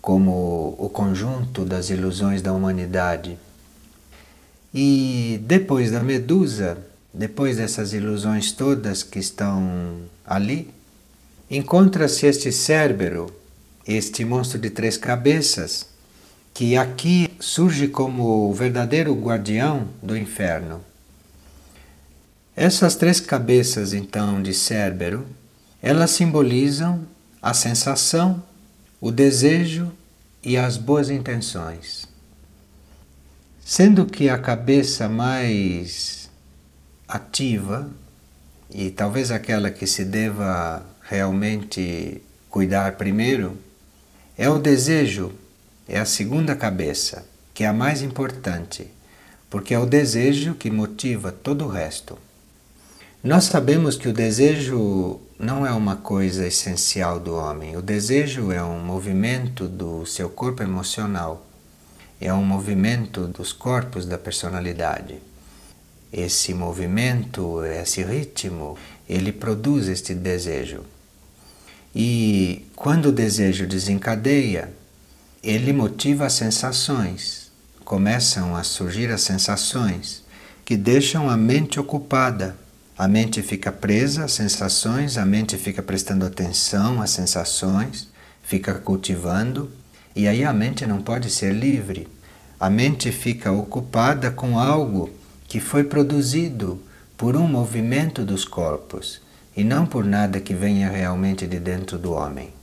como 0.00 0.74
o 0.78 0.88
conjunto 0.88 1.62
das 1.62 1.90
ilusões 1.90 2.40
da 2.40 2.54
humanidade. 2.54 3.38
E 4.72 5.38
depois 5.42 5.90
da 5.90 6.02
medusa, 6.02 6.78
depois 7.12 7.58
dessas 7.58 7.92
ilusões 7.92 8.50
todas 8.50 9.02
que 9.02 9.18
estão 9.18 9.96
ali, 10.26 10.70
encontra-se 11.50 12.26
este 12.26 12.50
Cérbero, 12.50 13.26
este 13.86 14.24
monstro 14.24 14.58
de 14.58 14.70
três 14.70 14.96
cabeças, 14.96 15.86
que 16.52 16.76
aqui 16.76 17.25
surge 17.40 17.88
como 17.88 18.48
o 18.48 18.54
verdadeiro 18.54 19.14
guardião 19.14 19.88
do 20.02 20.16
inferno. 20.16 20.82
Essas 22.54 22.96
três 22.96 23.20
cabeças, 23.20 23.92
então, 23.92 24.42
de 24.42 24.54
Cérbero, 24.54 25.26
elas 25.82 26.10
simbolizam 26.10 27.06
a 27.42 27.52
sensação, 27.52 28.42
o 29.00 29.10
desejo 29.10 29.92
e 30.42 30.56
as 30.56 30.76
boas 30.76 31.10
intenções. 31.10 32.08
Sendo 33.64 34.06
que 34.06 34.28
a 34.28 34.38
cabeça 34.38 35.08
mais 35.08 36.30
ativa, 37.06 37.90
e 38.70 38.90
talvez 38.90 39.30
aquela 39.30 39.70
que 39.70 39.86
se 39.86 40.04
deva 40.04 40.84
realmente 41.02 42.22
cuidar 42.48 42.96
primeiro 42.96 43.56
é 44.36 44.48
o 44.48 44.58
desejo 44.58 45.32
é 45.88 45.98
a 45.98 46.04
segunda 46.04 46.56
cabeça, 46.56 47.24
que 47.54 47.64
é 47.64 47.66
a 47.66 47.72
mais 47.72 48.02
importante, 48.02 48.88
porque 49.48 49.72
é 49.72 49.78
o 49.78 49.86
desejo 49.86 50.54
que 50.54 50.70
motiva 50.70 51.30
todo 51.30 51.64
o 51.64 51.68
resto. 51.68 52.18
Nós 53.22 53.44
sabemos 53.44 53.96
que 53.96 54.08
o 54.08 54.12
desejo 54.12 55.20
não 55.38 55.66
é 55.66 55.72
uma 55.72 55.96
coisa 55.96 56.46
essencial 56.46 57.18
do 57.18 57.34
homem. 57.34 57.76
O 57.76 57.82
desejo 57.82 58.52
é 58.52 58.62
um 58.62 58.78
movimento 58.78 59.66
do 59.66 60.06
seu 60.06 60.28
corpo 60.28 60.62
emocional, 60.62 61.46
é 62.20 62.32
um 62.32 62.44
movimento 62.44 63.26
dos 63.26 63.52
corpos 63.52 64.06
da 64.06 64.16
personalidade. 64.16 65.16
Esse 66.12 66.54
movimento, 66.54 67.64
esse 67.64 68.02
ritmo, 68.02 68.78
ele 69.08 69.32
produz 69.32 69.88
este 69.88 70.14
desejo. 70.14 70.84
E 71.94 72.66
quando 72.76 73.06
o 73.06 73.12
desejo 73.12 73.66
desencadeia, 73.66 74.70
ele 75.42 75.72
motiva 75.72 76.26
as 76.26 76.32
sensações. 76.32 77.50
Começam 77.84 78.56
a 78.56 78.62
surgir 78.62 79.10
as 79.10 79.20
sensações 79.20 80.24
que 80.64 80.76
deixam 80.76 81.30
a 81.30 81.36
mente 81.36 81.78
ocupada 81.78 82.56
a 82.98 83.06
mente 83.06 83.42
fica 83.42 83.70
presa 83.70 84.24
às 84.24 84.32
sensações, 84.32 85.18
a 85.18 85.26
mente 85.26 85.58
fica 85.58 85.82
prestando 85.82 86.24
atenção 86.24 87.02
às 87.02 87.10
sensações, 87.10 88.08
fica 88.42 88.72
cultivando, 88.72 89.70
e 90.14 90.26
aí 90.26 90.42
a 90.42 90.50
mente 90.50 90.86
não 90.86 91.02
pode 91.02 91.28
ser 91.28 91.52
livre. 91.52 92.08
A 92.58 92.70
mente 92.70 93.12
fica 93.12 93.52
ocupada 93.52 94.30
com 94.30 94.58
algo 94.58 95.10
que 95.46 95.60
foi 95.60 95.84
produzido 95.84 96.80
por 97.18 97.36
um 97.36 97.46
movimento 97.46 98.24
dos 98.24 98.46
corpos 98.46 99.20
e 99.54 99.62
não 99.62 99.84
por 99.84 100.02
nada 100.02 100.40
que 100.40 100.54
venha 100.54 100.88
realmente 100.88 101.46
de 101.46 101.60
dentro 101.60 101.98
do 101.98 102.12
homem. 102.12 102.55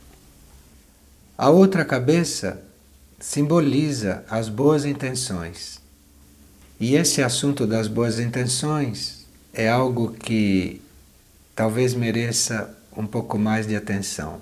A 1.36 1.50
outra 1.50 1.84
cabeça 1.84 2.62
simboliza 3.20 4.24
as 4.30 4.50
boas 4.50 4.86
intenções. 4.86 5.82
E 6.80 6.96
esse 6.96 7.24
assunto 7.24 7.66
das 7.66 7.88
boas 7.88 8.20
intenções 8.20 9.26
é 9.52 9.68
algo 9.68 10.12
que 10.12 10.80
talvez 11.56 11.96
mereça 11.96 12.76
um 12.96 13.08
pouco 13.08 13.40
mais 13.40 13.66
de 13.66 13.76
atenção. 13.76 14.42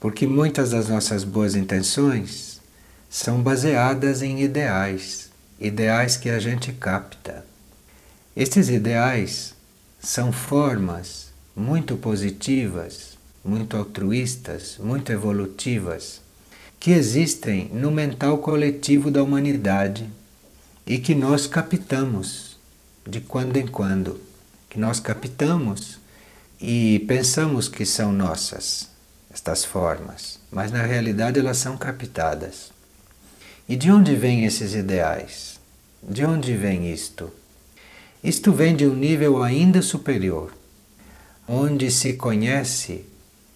Porque 0.00 0.26
muitas 0.26 0.70
das 0.70 0.88
nossas 0.88 1.22
boas 1.22 1.54
intenções 1.54 2.60
são 3.10 3.42
baseadas 3.42 4.22
em 4.22 4.42
ideais, 4.42 5.30
ideais 5.60 6.16
que 6.16 6.30
a 6.30 6.38
gente 6.38 6.72
capta. 6.72 7.44
Estes 8.34 8.70
ideais 8.70 9.54
são 10.00 10.32
formas 10.32 11.32
muito 11.54 11.96
positivas, 11.96 13.13
muito 13.44 13.76
altruístas, 13.76 14.78
muito 14.78 15.12
evolutivas, 15.12 16.20
que 16.80 16.90
existem 16.92 17.68
no 17.72 17.90
mental 17.90 18.38
coletivo 18.38 19.10
da 19.10 19.22
humanidade 19.22 20.08
e 20.86 20.98
que 20.98 21.14
nós 21.14 21.46
captamos 21.46 22.56
de 23.06 23.20
quando 23.20 23.56
em 23.56 23.66
quando, 23.66 24.20
que 24.70 24.78
nós 24.78 24.98
captamos 24.98 25.98
e 26.60 27.04
pensamos 27.06 27.68
que 27.68 27.84
são 27.84 28.12
nossas, 28.12 28.88
estas 29.32 29.64
formas, 29.64 30.38
mas 30.50 30.72
na 30.72 30.82
realidade 30.82 31.38
elas 31.38 31.58
são 31.58 31.76
captadas. 31.76 32.72
E 33.68 33.76
de 33.76 33.90
onde 33.90 34.14
vêm 34.14 34.44
esses 34.44 34.74
ideais? 34.74 35.60
De 36.02 36.24
onde 36.24 36.54
vem 36.56 36.92
isto? 36.92 37.30
Isto 38.22 38.52
vem 38.52 38.74
de 38.74 38.86
um 38.86 38.94
nível 38.94 39.42
ainda 39.42 39.82
superior, 39.82 40.54
onde 41.46 41.90
se 41.90 42.14
conhece 42.14 43.04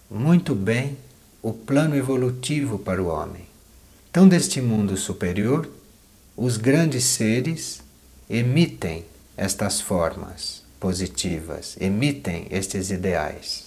muito 0.09 0.55
bem 0.55 0.97
o 1.41 1.53
plano 1.53 1.95
evolutivo 1.95 2.79
para 2.79 3.01
o 3.01 3.07
homem. 3.07 3.47
Então, 4.09 4.27
deste 4.27 4.59
mundo 4.59 4.97
superior, 4.97 5.69
os 6.35 6.57
grandes 6.57 7.03
seres 7.03 7.81
emitem 8.29 9.05
estas 9.37 9.79
formas 9.79 10.63
positivas, 10.79 11.77
emitem 11.79 12.47
estes 12.49 12.89
ideais. 12.89 13.65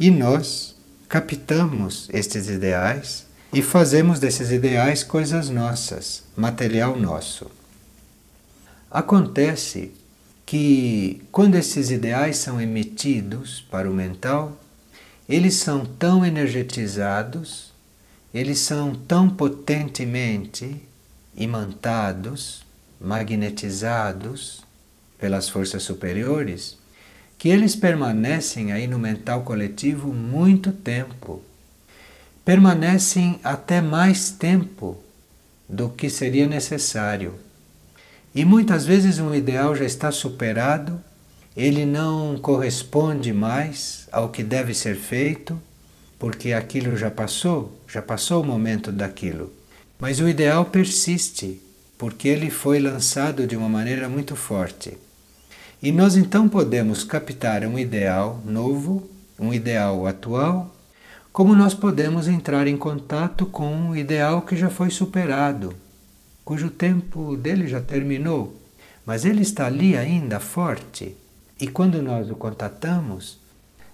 E 0.00 0.10
nós 0.10 0.74
captamos 1.08 2.08
estes 2.12 2.48
ideais 2.48 3.26
e 3.52 3.62
fazemos 3.62 4.18
desses 4.18 4.50
ideais 4.50 5.04
coisas 5.04 5.48
nossas, 5.48 6.24
material 6.34 6.98
nosso. 6.98 7.50
Acontece 8.90 9.92
que 10.44 11.22
quando 11.30 11.54
esses 11.54 11.90
ideais 11.90 12.38
são 12.38 12.60
emitidos 12.60 13.64
para 13.70 13.90
o 13.90 13.94
mental, 13.94 14.58
eles 15.32 15.54
são 15.54 15.86
tão 15.86 16.26
energetizados, 16.26 17.72
eles 18.34 18.58
são 18.58 18.94
tão 18.94 19.30
potentemente 19.30 20.76
imantados, 21.34 22.62
magnetizados, 23.00 24.62
pelas 25.18 25.48
forças 25.48 25.84
superiores, 25.84 26.76
que 27.38 27.48
eles 27.48 27.74
permanecem 27.74 28.72
aí 28.72 28.86
no 28.86 28.98
mental 28.98 29.42
coletivo 29.42 30.12
muito 30.12 30.70
tempo. 30.70 31.42
Permanecem 32.44 33.40
até 33.42 33.80
mais 33.80 34.30
tempo 34.30 35.02
do 35.66 35.88
que 35.88 36.10
seria 36.10 36.46
necessário. 36.46 37.36
E 38.34 38.44
muitas 38.44 38.84
vezes 38.84 39.18
um 39.18 39.34
ideal 39.34 39.74
já 39.74 39.86
está 39.86 40.12
superado, 40.12 41.02
ele 41.56 41.84
não 41.84 42.38
corresponde 42.38 43.32
mais 43.32 44.08
ao 44.10 44.30
que 44.30 44.42
deve 44.42 44.72
ser 44.72 44.96
feito, 44.96 45.60
porque 46.18 46.52
aquilo 46.52 46.96
já 46.96 47.10
passou, 47.10 47.78
já 47.86 48.00
passou 48.00 48.42
o 48.42 48.46
momento 48.46 48.90
daquilo. 48.90 49.52
Mas 49.98 50.18
o 50.18 50.28
ideal 50.28 50.64
persiste, 50.64 51.60
porque 51.98 52.26
ele 52.26 52.48
foi 52.48 52.78
lançado 52.78 53.46
de 53.46 53.56
uma 53.56 53.68
maneira 53.68 54.08
muito 54.08 54.34
forte. 54.34 54.96
E 55.82 55.92
nós 55.92 56.16
então 56.16 56.48
podemos 56.48 57.04
captar 57.04 57.64
um 57.64 57.78
ideal 57.78 58.40
novo, 58.46 59.08
um 59.38 59.52
ideal 59.52 60.06
atual, 60.06 60.74
como 61.32 61.54
nós 61.54 61.74
podemos 61.74 62.28
entrar 62.28 62.66
em 62.66 62.76
contato 62.76 63.44
com 63.46 63.66
um 63.74 63.96
ideal 63.96 64.42
que 64.42 64.56
já 64.56 64.70
foi 64.70 64.90
superado, 64.90 65.74
cujo 66.44 66.70
tempo 66.70 67.36
dele 67.36 67.66
já 67.66 67.80
terminou, 67.80 68.56
mas 69.04 69.24
ele 69.24 69.42
está 69.42 69.66
ali 69.66 69.96
ainda 69.96 70.38
forte. 70.38 71.16
E 71.62 71.68
quando 71.68 72.02
nós 72.02 72.28
o 72.28 72.34
contatamos, 72.34 73.38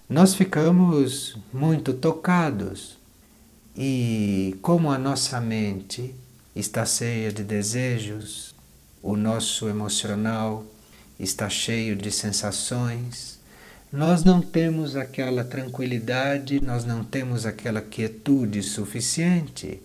nós 0.09 0.35
ficamos 0.35 1.37
muito 1.53 1.93
tocados. 1.93 2.97
E 3.77 4.57
como 4.63 4.91
a 4.91 4.97
nossa 4.97 5.39
mente 5.39 6.15
está 6.57 6.87
cheia 6.87 7.31
de 7.31 7.45
desejos, 7.45 8.55
o 9.03 9.19
nosso 9.19 9.69
emocional 9.69 10.65
está 11.21 11.51
cheio 11.51 11.95
de 11.95 12.11
sensações, 12.11 13.39
nós 13.93 14.25
não 14.25 14.41
temos 14.41 14.97
aquela 14.97 15.45
tranquilidade, 15.45 16.65
nós 16.65 16.87
não 16.87 17.05
temos 17.05 17.45
aquela 17.45 17.83
quietude 17.83 18.63
suficiente 18.63 19.79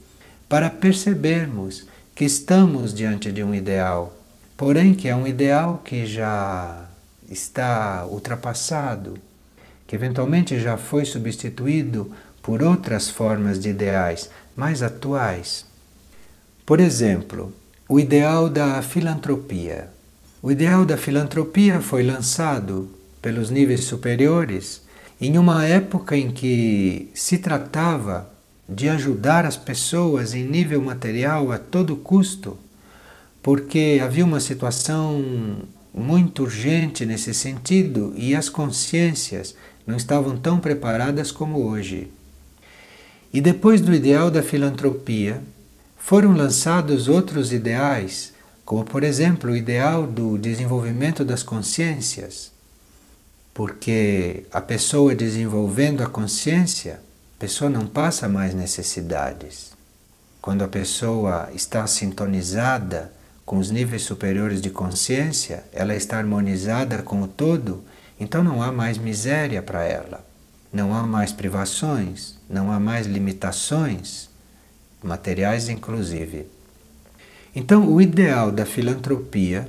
para 0.48 0.70
percebermos 0.70 1.86
que 2.16 2.24
estamos 2.24 2.94
diante 2.94 3.30
de 3.30 3.44
um 3.44 3.54
ideal, 3.54 4.18
porém 4.56 4.94
que 4.94 5.10
é 5.10 5.16
um 5.16 5.28
ideal 5.28 5.82
que 5.84 6.06
já 6.06 6.90
está 7.30 8.06
ultrapassado, 8.06 9.18
que 9.88 9.96
eventualmente 9.96 10.60
já 10.60 10.78
foi 10.78 11.06
substituído 11.06 12.12
por 12.42 12.62
outras 12.62 13.10
formas 13.10 13.60
de 13.60 13.70
ideais 13.70 14.30
mais 14.56 14.84
atuais. 14.84 15.66
Por 16.66 16.80
exemplo, 16.80 17.54
o 17.88 18.00
ideal 18.00 18.50
da 18.50 18.82
filantropia. 18.82 19.90
O 20.42 20.52
ideal 20.52 20.86
da 20.86 20.98
filantropia 20.98 21.80
foi 21.80 22.04
lançado 22.04 22.90
pelos 23.22 23.50
níveis 23.50 23.86
superiores 23.86 24.82
em 25.20 25.38
uma 25.38 25.66
época 25.66 26.18
em 26.18 26.32
que 26.32 27.10
se 27.14 27.38
tratava 27.38 28.30
de 28.68 28.90
ajudar 28.90 29.46
as 29.46 29.56
pessoas 29.56 30.34
em 30.34 30.44
nível 30.44 30.82
material 30.82 31.52
a 31.52 31.58
todo 31.58 31.96
custo, 31.96 32.58
porque 33.42 34.00
havia 34.04 34.26
uma 34.26 34.40
situação 34.40 35.24
muito 35.94 36.44
urgente 36.44 37.06
nesse 37.06 37.34
sentido 37.34 38.14
e 38.16 38.36
as 38.36 38.50
consciências 38.50 39.56
não 39.86 39.96
estavam 39.96 40.38
tão 40.38 40.60
preparadas 40.60 41.32
como 41.32 41.68
hoje. 41.68 42.12
E 43.32 43.42
depois 43.42 43.82
do 43.82 43.94
ideal 43.94 44.32
da 44.32 44.42
filantropia, 44.42 45.42
foram 45.98 46.34
lançados 46.34 47.08
outros 47.08 47.54
ideais 47.54 48.34
como 48.66 48.84
por 48.84 49.04
exemplo 49.04 49.52
o 49.52 49.56
ideal 49.56 50.08
do 50.08 50.38
desenvolvimento 50.38 51.26
das 51.26 51.44
consciências, 51.44 52.52
porque 53.54 54.46
a 54.52 54.62
pessoa 54.62 55.14
desenvolvendo 55.14 56.02
a 56.02 56.08
consciência, 56.08 57.00
a 57.38 57.40
pessoa 57.40 57.70
não 57.70 57.86
passa 57.86 58.28
mais 58.30 58.54
necessidades. 58.54 59.74
Quando 60.42 60.64
a 60.64 60.68
pessoa 60.68 61.50
está 61.54 61.86
sintonizada 61.88 63.12
com 63.46 63.58
os 63.58 63.70
níveis 63.70 64.04
superiores 64.04 64.62
de 64.62 64.70
consciência, 64.70 65.64
ela 65.74 65.96
está 65.96 66.18
harmonizada 66.18 67.02
com 67.02 67.22
o 67.22 67.28
todo, 67.28 67.84
então 68.20 68.44
não 68.44 68.62
há 68.62 68.72
mais 68.72 68.98
miséria 68.98 69.62
para 69.62 69.84
ela, 69.84 70.26
não 70.72 70.94
há 70.94 71.04
mais 71.04 71.32
privações, 71.32 72.36
não 72.50 72.72
há 72.72 72.80
mais 72.80 73.06
limitações, 73.06 74.30
materiais 75.02 75.68
inclusive. 75.68 76.48
Então, 77.56 77.88
o 77.88 78.02
ideal 78.02 78.52
da 78.52 78.66
filantropia, 78.66 79.68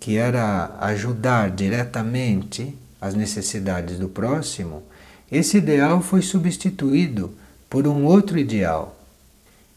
que 0.00 0.16
era 0.16 0.76
ajudar 0.80 1.50
diretamente 1.50 2.76
as 3.00 3.14
necessidades 3.14 3.98
do 3.98 4.08
próximo, 4.08 4.82
esse 5.30 5.56
ideal 5.58 6.02
foi 6.02 6.22
substituído 6.22 7.32
por 7.70 7.86
um 7.86 8.04
outro 8.04 8.38
ideal 8.38 8.95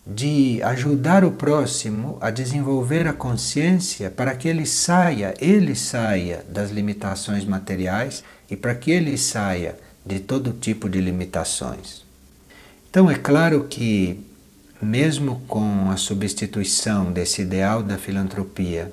de 0.10 0.60
ajudar 0.64 1.24
o 1.24 1.32
próximo 1.32 2.18
a 2.20 2.32
desenvolver 2.32 3.08
a 3.08 3.14
consciência 3.14 4.10
para 4.10 4.36
que 4.36 4.48
ele 4.48 4.66
saia, 4.66 5.36
ele 5.40 5.76
saia 5.76 6.44
das 6.50 6.72
limitações 6.72 7.46
materiais 7.46 8.24
e 8.50 8.56
para 8.56 8.74
que 8.74 8.90
ele 8.90 9.16
saia 9.20 9.78
de 10.04 10.20
todo 10.20 10.52
tipo 10.52 10.90
de 10.90 11.00
limitações. 11.00 12.04
Então 12.90 13.10
é 13.10 13.14
claro 13.14 13.66
que 13.70 14.20
mesmo 14.82 15.42
com 15.48 15.92
a 15.92 15.98
substituição 15.98 17.12
desse 17.12 17.44
ideal 17.44 17.84
da 17.84 17.98
filantropia 17.98 18.92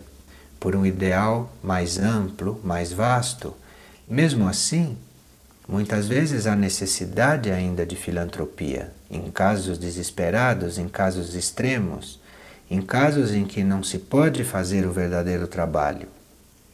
por 0.61 0.77
um 0.77 0.85
ideal 0.85 1.51
mais 1.63 1.99
amplo, 1.99 2.61
mais 2.63 2.93
vasto, 2.93 3.55
mesmo 4.07 4.47
assim, 4.47 4.99
muitas 5.69 6.07
vezes 6.07 6.47
há 6.47 6.55
necessidade 6.55 7.51
ainda 7.51 7.85
de 7.85 7.97
filantropia, 7.97 8.93
em 9.11 9.31
casos 9.31 9.79
desesperados, 9.79 10.79
em 10.79 10.89
casos 10.89 11.35
extremos, 11.35 12.21
em 12.71 12.81
casos 12.83 13.33
em 13.33 13.45
que 13.45 13.63
não 13.63 13.83
se 13.83 13.99
pode 13.99 14.45
fazer 14.45 14.87
o 14.87 14.93
verdadeiro 14.93 15.47
trabalho, 15.47 16.09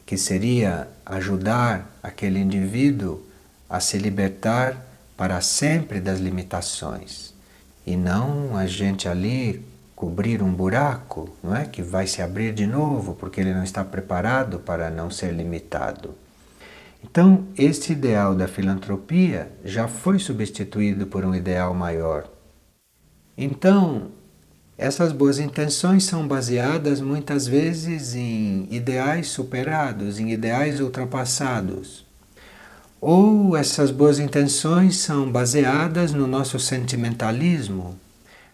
que 0.05 0.17
seria 0.17 0.87
ajudar 1.05 1.97
aquele 2.01 2.39
indivíduo 2.39 3.21
a 3.69 3.79
se 3.79 3.97
libertar 3.97 4.77
para 5.15 5.41
sempre 5.41 5.99
das 5.99 6.19
limitações 6.19 7.33
e 7.85 7.95
não 7.95 8.55
a 8.55 8.65
gente 8.65 9.07
ali 9.07 9.65
cobrir 9.95 10.41
um 10.41 10.51
buraco, 10.51 11.29
não 11.41 11.55
é? 11.55 11.65
Que 11.65 11.81
vai 11.81 12.07
se 12.07 12.21
abrir 12.21 12.53
de 12.53 12.65
novo 12.65 13.15
porque 13.15 13.39
ele 13.39 13.53
não 13.53 13.63
está 13.63 13.83
preparado 13.83 14.59
para 14.59 14.89
não 14.89 15.09
ser 15.09 15.31
limitado. 15.33 16.15
Então, 17.03 17.45
este 17.57 17.91
ideal 17.91 18.33
da 18.33 18.47
filantropia 18.47 19.51
já 19.63 19.87
foi 19.87 20.17
substituído 20.17 21.05
por 21.05 21.25
um 21.25 21.35
ideal 21.35 21.73
maior. 21.73 22.27
Então, 23.37 24.11
essas 24.77 25.11
boas 25.11 25.37
intenções 25.37 26.05
são 26.05 26.27
baseadas 26.27 27.01
muitas 27.01 27.45
vezes 27.45 28.15
em 28.15 28.67
ideais 28.71 29.27
superados, 29.27 30.19
em 30.19 30.31
ideais 30.31 30.79
ultrapassados. 30.79 32.05
Ou 32.99 33.55
essas 33.55 33.91
boas 33.91 34.17
intenções 34.17 34.97
são 34.97 35.29
baseadas 35.29 36.13
no 36.13 36.25
nosso 36.25 36.57
sentimentalismo, 36.57 37.99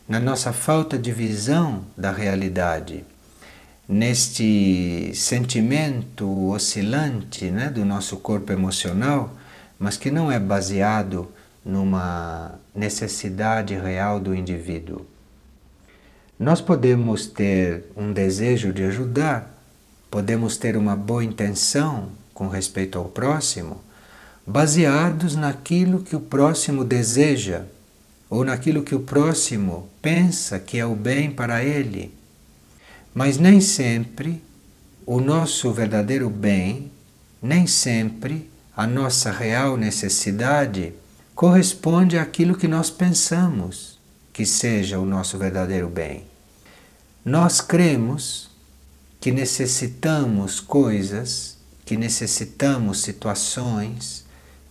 na 0.07 0.19
nossa 0.19 0.51
falta 0.51 0.97
de 0.97 1.11
visão 1.11 1.85
da 1.95 2.11
realidade, 2.11 3.05
neste 3.89 5.11
sentimento 5.15 6.49
oscilante 6.51 7.45
né, 7.45 7.71
do 7.71 7.83
nosso 7.83 8.17
corpo 8.17 8.53
emocional, 8.53 9.35
mas 9.79 9.97
que 9.97 10.11
não 10.11 10.31
é 10.31 10.39
baseado 10.39 11.27
numa 11.65 12.53
necessidade 12.75 13.73
real 13.73 14.19
do 14.19 14.35
indivíduo. 14.35 15.07
Nós 16.39 16.61
podemos 16.61 17.25
ter 17.25 17.85
um 17.97 18.13
desejo 18.13 18.71
de 18.71 18.83
ajudar, 18.83 19.51
podemos 20.11 20.55
ter 20.55 20.77
uma 20.77 20.95
boa 20.95 21.23
intenção 21.23 22.09
com 22.31 22.47
respeito 22.47 22.99
ao 22.99 23.05
próximo 23.05 23.81
baseados 24.49 25.35
naquilo 25.35 26.01
que 26.01 26.15
o 26.15 26.19
próximo 26.19 26.83
deseja 26.83 27.65
ou 28.27 28.43
naquilo 28.43 28.81
que 28.81 28.95
o 28.95 28.99
próximo 28.99 29.87
pensa 30.01 30.59
que 30.59 30.79
é 30.79 30.85
o 30.85 30.95
bem 30.95 31.29
para 31.29 31.63
ele. 31.63 32.11
Mas 33.19 33.37
nem 33.37 33.59
sempre 33.59 34.41
o 35.05 35.19
nosso 35.19 35.73
verdadeiro 35.73 36.29
bem, 36.29 36.89
nem 37.41 37.67
sempre 37.67 38.49
a 38.73 38.87
nossa 38.87 39.29
real 39.29 39.75
necessidade 39.75 40.93
corresponde 41.35 42.17
àquilo 42.17 42.55
que 42.55 42.65
nós 42.65 42.89
pensamos 42.89 43.99
que 44.31 44.45
seja 44.45 44.99
o 44.99 45.05
nosso 45.05 45.37
verdadeiro 45.37 45.89
bem. 45.89 46.23
Nós 47.25 47.59
cremos 47.59 48.49
que 49.19 49.33
necessitamos 49.33 50.61
coisas, 50.61 51.57
que 51.85 51.97
necessitamos 51.97 53.01
situações, 53.01 54.23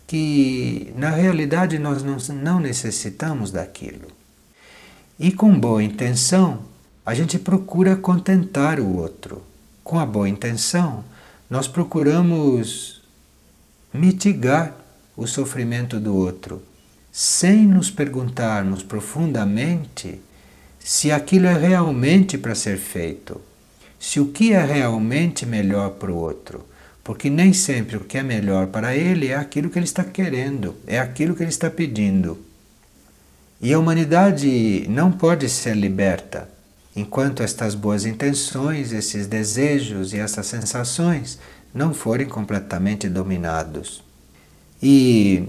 que 0.07 0.91
na 0.97 1.11
realidade 1.11 1.79
nós 1.79 2.03
não 2.03 2.59
necessitamos 2.61 3.51
daquilo. 3.51 4.09
E 5.21 5.33
com 5.33 5.53
boa 5.61 5.83
intenção, 5.83 6.63
a 7.09 7.15
gente 7.15 7.39
procura 7.39 7.97
contentar 7.97 8.79
o 8.79 8.99
outro. 8.99 9.43
Com 9.83 9.99
a 9.99 10.05
boa 10.05 10.29
intenção, 10.29 11.03
nós 11.49 11.67
procuramos 11.67 13.01
mitigar 13.95 14.77
o 15.17 15.27
sofrimento 15.27 15.99
do 15.99 16.15
outro, 16.15 16.63
sem 17.11 17.65
nos 17.67 17.91
perguntarmos 17.91 18.83
profundamente 18.83 20.21
se 20.79 21.11
aquilo 21.11 21.47
é 21.47 21.57
realmente 21.57 22.37
para 22.37 22.55
ser 22.55 22.77
feito, 22.77 23.41
se 23.99 24.21
o 24.21 24.27
que 24.27 24.53
é 24.53 24.63
realmente 24.63 25.47
melhor 25.47 25.93
para 25.93 26.13
o 26.13 26.17
outro 26.17 26.67
porque 27.03 27.31
nem 27.31 27.55
sempre 27.55 27.97
o 27.97 28.01
que 28.01 28.19
é 28.19 28.23
melhor 28.23 28.67
para 28.67 28.95
ele 28.95 29.29
é 29.29 29.35
aquilo 29.35 29.71
que 29.71 29.79
ele 29.79 29.87
está 29.87 30.05
querendo, 30.05 30.77
é 30.87 30.99
aquilo 30.99 31.35
que 31.35 31.43
ele 31.43 31.49
está 31.49 31.71
pedindo. 31.71 32.39
E 33.63 33.73
a 33.73 33.79
humanidade 33.79 34.85
não 34.91 35.11
pode 35.11 35.49
ser 35.49 35.75
liberta 35.75 36.58
enquanto 36.95 37.43
estas 37.43 37.75
boas 37.75 38.05
intenções, 38.05 38.93
esses 38.93 39.27
desejos 39.27 40.13
e 40.13 40.19
essas 40.19 40.47
sensações 40.47 41.39
não 41.73 41.95
forem 41.95 42.27
completamente 42.27 43.09
dominados. 43.09 44.03
E 44.83 45.49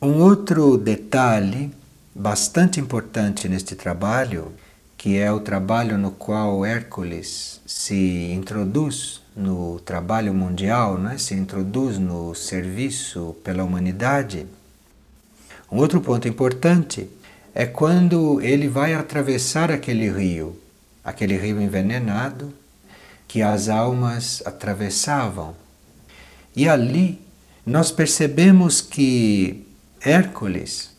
um 0.00 0.20
outro 0.22 0.76
detalhe 0.76 1.72
bastante 2.14 2.80
importante 2.80 3.48
neste 3.48 3.74
trabalho, 3.74 4.52
que 4.96 5.16
é 5.16 5.30
o 5.32 5.40
trabalho 5.40 5.96
no 5.96 6.10
qual 6.10 6.64
Hércules 6.64 7.60
se 7.66 8.32
introduz 8.32 9.20
no 9.36 9.80
trabalho 9.80 10.34
mundial, 10.34 10.98
né, 10.98 11.16
se 11.16 11.34
introduz 11.34 11.98
no 11.98 12.34
serviço 12.34 13.36
pela 13.42 13.64
humanidade. 13.64 14.46
Um 15.70 15.78
outro 15.78 16.00
ponto 16.00 16.26
importante 16.26 17.08
é 17.54 17.66
quando 17.66 18.40
ele 18.40 18.68
vai 18.68 18.94
atravessar 18.94 19.70
aquele 19.70 20.10
rio, 20.10 20.58
aquele 21.04 21.36
rio 21.36 21.60
envenenado 21.60 22.52
que 23.26 23.42
as 23.42 23.68
almas 23.68 24.42
atravessavam. 24.44 25.54
E 26.54 26.68
ali 26.68 27.20
nós 27.64 27.90
percebemos 27.90 28.80
que 28.80 29.66
Hércules 30.00 30.90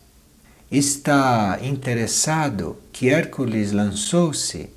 está 0.71 1.59
interessado, 1.61 2.77
que 2.93 3.09
Hércules 3.09 3.71
lançou-se 3.71 4.69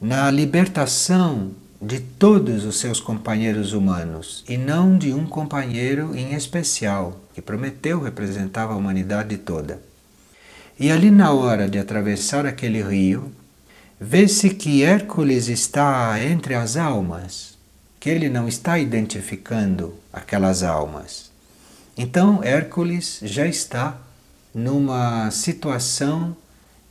na 0.00 0.30
libertação 0.30 1.52
de 1.80 2.00
todos 2.00 2.64
os 2.64 2.78
seus 2.78 3.00
companheiros 3.00 3.72
humanos 3.72 4.44
e 4.48 4.56
não 4.56 4.98
de 4.98 5.12
um 5.12 5.26
companheiro 5.26 6.14
em 6.16 6.34
especial, 6.34 7.20
que 7.34 7.40
Prometeu 7.40 8.00
representava 8.00 8.74
a 8.74 8.76
humanidade 8.76 9.38
toda. 9.38 9.80
E 10.78 10.90
ali, 10.90 11.10
na 11.10 11.32
hora 11.32 11.68
de 11.68 11.78
atravessar 11.78 12.44
aquele 12.44 12.82
rio, 12.82 13.32
vê-se 14.00 14.50
que 14.50 14.82
Hércules 14.82 15.48
está 15.48 16.22
entre 16.22 16.54
as 16.54 16.76
almas, 16.76 17.56
que 17.98 18.10
ele 18.10 18.28
não 18.28 18.46
está 18.46 18.78
identificando 18.78 19.94
aquelas 20.12 20.62
almas. 20.62 21.30
Então, 21.96 22.42
Hércules 22.42 23.20
já 23.22 23.46
está 23.46 23.98
numa 24.54 25.30
situação 25.30 26.36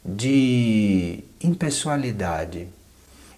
de 0.04 1.24
impessoalidade, 1.42 2.68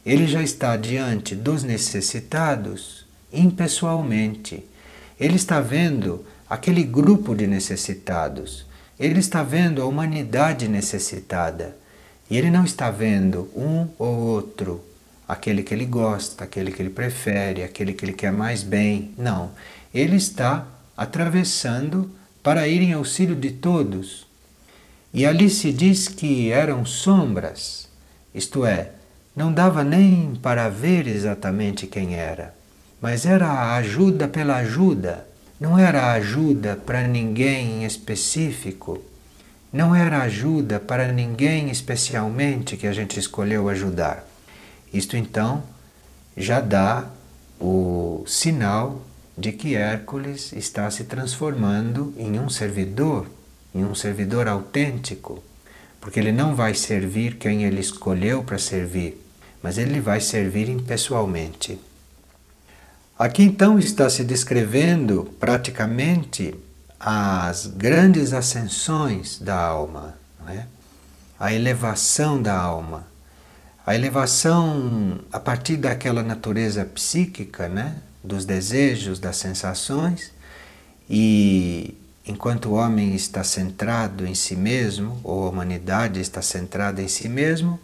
ele 0.06 0.28
já 0.28 0.42
está 0.42 0.78
diante 0.78 1.36
dos 1.36 1.64
necessitados 1.64 3.06
impessoalmente. 3.32 4.64
Ele 5.20 5.36
está 5.36 5.60
vendo 5.60 6.26
aquele 6.50 6.84
grupo 6.84 7.36
de 7.36 7.48
necessitados. 7.48 8.66
Ele 9.00 9.20
está 9.20 9.44
vendo 9.44 9.82
a 9.82 9.86
humanidade 9.86 10.68
necessitada. 10.68 11.76
E 12.30 12.38
ele 12.38 12.50
não 12.50 12.66
está 12.66 12.92
vendo 12.92 13.50
um 13.56 13.88
ou 13.98 14.16
outro, 14.16 14.84
aquele 15.28 15.64
que 15.64 15.74
ele 15.74 15.86
gosta, 15.86 16.44
aquele 16.44 16.72
que 16.72 16.82
ele 16.82 16.90
prefere, 16.90 17.64
aquele 17.64 17.94
que 17.94 18.04
ele 18.04 18.14
quer 18.14 18.32
mais 18.32 18.64
bem. 18.64 19.14
Não. 19.18 19.52
Ele 19.94 20.16
está 20.16 20.68
atravessando 20.96 22.12
para 22.42 22.68
ir 22.68 22.82
em 22.82 22.94
auxílio 22.94 23.36
de 23.36 23.52
todos. 23.52 24.26
E 25.14 25.26
ali 25.26 25.50
se 25.50 25.72
diz 25.72 26.08
que 26.08 26.52
eram 26.52 26.86
sombras, 26.86 27.88
isto 28.34 28.66
é, 28.66 28.92
não 29.36 29.54
dava 29.54 29.84
nem 29.84 30.36
para 30.36 30.70
ver 30.70 31.08
exatamente 31.08 31.88
quem 31.88 32.16
era, 32.16 32.54
mas 33.02 33.26
era 33.26 33.48
a 33.48 33.76
ajuda 33.76 34.28
pela 34.28 34.58
ajuda, 34.58 35.28
não 35.60 35.78
era 35.78 36.12
ajuda 36.14 36.76
para 36.76 37.08
ninguém 37.08 37.82
em 37.82 37.86
específico, 37.86 39.02
não 39.74 39.96
era 39.96 40.22
ajuda 40.22 40.80
para 40.80 41.12
ninguém 41.12 41.70
especialmente 41.70 42.78
que 42.78 42.88
a 42.88 42.94
gente 42.94 43.20
escolheu 43.20 43.68
ajudar. 43.70 44.26
Isto 44.94 45.18
então 45.18 45.64
já 46.36 46.62
dá 46.62 47.10
o 47.60 48.24
sinal 48.28 49.02
de 49.38 49.52
que 49.52 49.76
Hércules 49.76 50.54
está 50.54 50.90
se 50.90 51.04
transformando 51.04 52.14
em 52.18 52.40
um 52.40 52.50
servidor, 52.50 53.28
em 53.74 53.84
um 53.84 53.96
servidor 53.96 54.48
autêntico, 54.48 55.44
porque 56.00 56.20
ele 56.20 56.32
não 56.32 56.56
vai 56.56 56.74
servir 56.74 57.36
quem 57.36 57.64
ele 57.64 57.80
escolheu 57.80 58.44
para 58.44 58.58
servir, 58.58 59.22
mas 59.62 59.78
ele 59.78 60.00
vai 60.00 60.22
servir 60.22 60.70
impessoalmente. 60.70 61.80
Aqui 63.18 63.42
então 63.42 63.80
está 63.80 64.08
se 64.12 64.24
descrevendo 64.24 65.34
praticamente 65.40 66.54
as 67.00 67.66
grandes 67.66 68.32
ascensões 68.32 69.40
da 69.40 69.60
alma, 69.60 70.16
é? 70.48 70.66
a 71.40 71.52
elevação 71.52 72.40
da 72.40 72.56
alma. 72.56 73.08
A 73.84 73.96
elevação 73.96 75.20
a 75.32 75.40
partir 75.40 75.78
daquela 75.78 76.22
natureza 76.22 76.86
psíquica, 76.86 77.68
né? 77.68 77.96
dos 78.24 78.46
desejos, 78.46 79.18
das 79.18 79.38
sensações, 79.38 80.32
e 81.10 81.96
enquanto 82.24 82.70
o 82.70 82.74
homem 82.74 83.16
está 83.16 83.44
centrado 83.44 84.28
em 84.28 84.36
si 84.36 84.56
mesmo, 84.56 85.20
ou 85.24 85.48
a 85.48 85.50
humanidade 85.50 86.20
está 86.20 86.44
centrada 86.44 87.02
em 87.02 87.08
si 87.08 87.28
mesmo, 87.28 87.80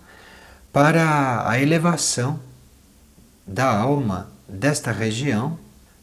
para 0.72 1.50
a 1.50 1.60
elevação 1.60 2.40
da 3.48 3.66
alma 3.66 4.33
desta 4.54 4.92
região 4.92 5.58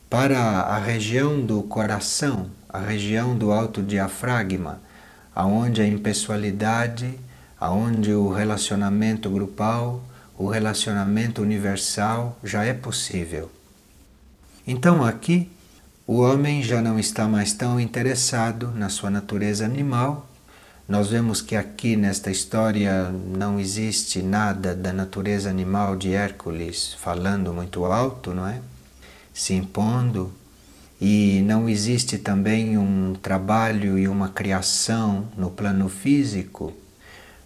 para 0.09 0.41
a 0.41 0.79
região 0.79 1.41
do 1.41 1.63
coração, 1.63 2.51
a 2.69 2.81
região 2.81 3.37
do 3.37 3.53
alto 3.53 3.81
diafragma, 3.81 4.81
aonde 5.35 5.81
a 5.81 5.87
impessoalidade, 5.87 7.19
aonde 7.61 8.13
o 8.13 8.33
relacionamento 8.33 9.31
grupal, 9.31 10.03
o 10.37 10.49
relacionamento 10.49 11.41
universal 11.41 12.37
já 12.43 12.65
é 12.65 12.75
possível. 12.75 13.49
Então 14.67 15.05
aqui 15.05 15.49
o 16.05 16.19
homem 16.19 16.61
já 16.61 16.83
não 16.83 16.99
está 16.99 17.29
mais 17.29 17.53
tão 17.53 17.79
interessado 17.79 18.73
na 18.75 18.89
sua 18.89 19.11
natureza 19.11 19.65
animal. 19.65 20.29
Nós 20.90 21.09
vemos 21.09 21.40
que 21.40 21.55
aqui 21.55 21.94
nesta 21.94 22.33
história 22.33 23.11
não 23.11 23.61
existe 23.61 24.20
nada 24.20 24.74
da 24.74 24.92
natureza 24.92 25.48
animal 25.48 25.94
de 25.94 26.12
Hércules 26.12 26.96
falando 26.98 27.55
muito 27.55 27.85
alto, 27.85 28.35
não 28.35 28.44
é? 28.48 28.61
Se 29.33 29.55
impondo, 29.55 30.33
e 31.00 31.42
não 31.46 31.68
existe 31.68 32.18
também 32.18 32.76
um 32.76 33.14
trabalho 33.14 33.96
e 34.00 34.09
uma 34.09 34.31
criação 34.31 35.29
no 35.38 35.48
plano 35.48 35.88
físico, 35.88 36.72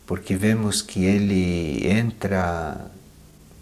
porque 0.07 0.35
vemos 0.35 0.81
que 0.81 1.05
ele 1.05 1.87
entra 1.87 2.91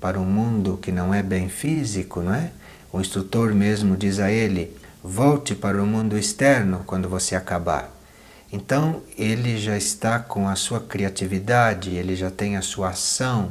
para 0.00 0.20
um 0.20 0.24
mundo 0.24 0.78
que 0.80 0.92
não 0.92 1.12
é 1.12 1.24
bem 1.24 1.48
físico, 1.48 2.20
não 2.20 2.32
é? 2.32 2.52
O 2.92 3.00
instrutor 3.00 3.52
mesmo 3.52 3.96
diz 3.96 4.20
a 4.20 4.30
ele: 4.30 4.76
volte 5.02 5.56
para 5.56 5.82
o 5.82 5.86
mundo 5.86 6.16
externo 6.16 6.84
quando 6.86 7.08
você 7.08 7.34
acabar. 7.34 7.91
Então 8.52 9.02
ele 9.16 9.58
já 9.58 9.76
está 9.76 10.18
com 10.18 10.46
a 10.48 10.54
sua 10.54 10.80
criatividade, 10.80 11.90
ele 11.90 12.14
já 12.14 12.30
tem 12.30 12.56
a 12.56 12.62
sua 12.62 12.90
ação 12.90 13.50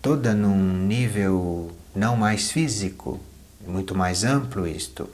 toda 0.00 0.32
num 0.32 0.86
nível 0.86 1.72
não 1.94 2.16
mais 2.16 2.50
físico, 2.50 3.20
muito 3.66 3.94
mais 3.94 4.22
amplo 4.22 4.66
isto 4.66 5.08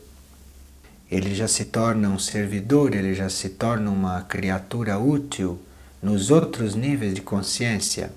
ele 1.13 1.35
já 1.35 1.47
se 1.47 1.67
torna 1.67 2.09
um 2.09 2.19
servidor, 2.19 2.95
ele 2.95 3.15
já 3.15 3.29
se 3.29 3.51
torna 3.51 3.91
uma 3.91 4.23
criatura 4.23 4.99
útil 4.99 5.61
nos 6.03 6.31
outros 6.31 6.75
níveis 6.75 7.13
de 7.13 7.21
consciência. 7.21 8.11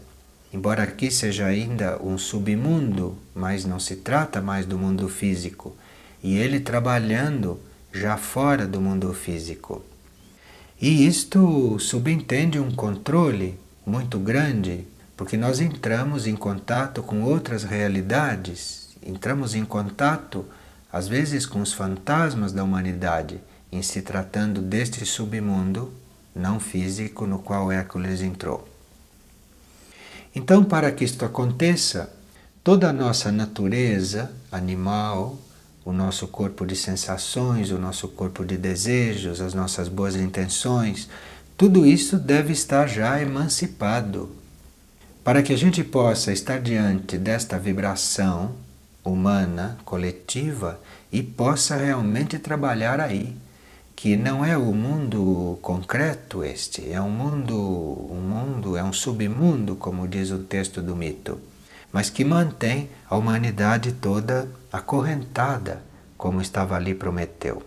Embora 0.54 0.84
aqui 0.84 1.12
seja 1.12 1.46
ainda 1.46 2.02
um 2.02 2.18
submundo, 2.18 3.18
mas 3.36 3.66
não 3.66 3.82
se 3.82 3.98
trata 3.98 4.40
mais 4.40 4.66
do 4.66 4.78
mundo 4.78 5.10
físico. 5.10 5.76
E 6.24 6.38
ele 6.38 6.62
trabalhando 6.62 7.60
já 7.92 8.16
fora 8.16 8.66
do 8.66 8.80
mundo 8.80 9.14
físico. 9.14 9.84
E 10.88 11.08
isto 11.08 11.80
subentende 11.80 12.60
um 12.60 12.70
controle 12.70 13.60
muito 13.84 14.20
grande, 14.20 14.86
porque 15.18 15.36
nós 15.36 15.60
entramos 15.60 16.28
em 16.28 16.36
contato 16.36 17.02
com 17.02 17.24
outras 17.24 17.64
realidades, 17.64 18.90
entramos 19.04 19.56
em 19.56 19.66
contato 19.66 20.46
às 20.94 21.08
vezes 21.08 21.44
com 21.44 21.60
os 21.60 21.74
fantasmas 21.74 22.52
da 22.52 22.64
humanidade, 22.64 23.42
em 23.72 23.82
se 23.82 24.04
tratando 24.04 24.62
deste 24.62 25.04
submundo 25.08 25.92
não 26.36 26.60
físico 26.60 27.26
no 27.26 27.40
qual 27.40 27.72
Hércules 27.72 28.22
entrou. 28.22 28.70
Então, 30.36 30.64
para 30.64 30.92
que 30.92 31.04
isto 31.04 31.26
aconteça, 31.26 32.14
toda 32.64 32.92
a 32.92 32.94
nossa 32.94 33.32
natureza 33.32 34.32
animal, 34.52 35.40
o 35.86 35.94
nosso 35.94 36.28
corpo 36.28 36.66
de 36.66 36.76
sensações, 36.76 37.70
o 37.70 37.78
nosso 37.78 38.08
corpo 38.08 38.44
de 38.44 38.58
desejos, 38.58 39.40
as 39.40 39.54
nossas 39.54 39.88
boas 39.88 40.16
intenções, 40.16 41.08
tudo 41.56 41.86
isso 41.86 42.18
deve 42.18 42.52
estar 42.52 42.88
já 42.88 43.22
emancipado. 43.22 44.30
Para 45.24 45.44
que 45.44 45.54
a 45.54 45.58
gente 45.58 45.84
possa 45.84 46.34
estar 46.34 46.60
diante 46.60 47.20
desta 47.20 47.60
vibração 47.60 48.54
humana, 49.04 49.78
coletiva, 49.86 50.80
e 51.12 51.22
possa 51.22 51.76
realmente 51.78 52.40
trabalhar 52.40 53.00
aí. 53.00 53.36
Que 53.96 54.18
não 54.18 54.44
é 54.44 54.58
o 54.58 54.74
mundo 54.74 55.58
concreto 55.62 56.44
este, 56.44 56.92
é 56.92 57.00
um 57.00 57.10
mundo, 57.10 57.56
um 58.12 58.20
mundo, 58.20 58.76
é 58.76 58.84
um 58.84 58.92
submundo, 58.92 59.76
como 59.76 60.08
diz 60.08 60.32
o 60.32 60.40
texto 60.40 60.82
do 60.82 60.96
mito, 60.96 61.40
mas 61.96 62.10
que 62.10 62.26
mantém 62.26 62.90
a 63.10 63.16
humanidade 63.16 63.94
toda 63.94 64.50
acorrentada, 64.70 65.82
como 66.18 66.42
estava 66.42 66.76
ali 66.76 66.94
Prometeu. 66.94 67.64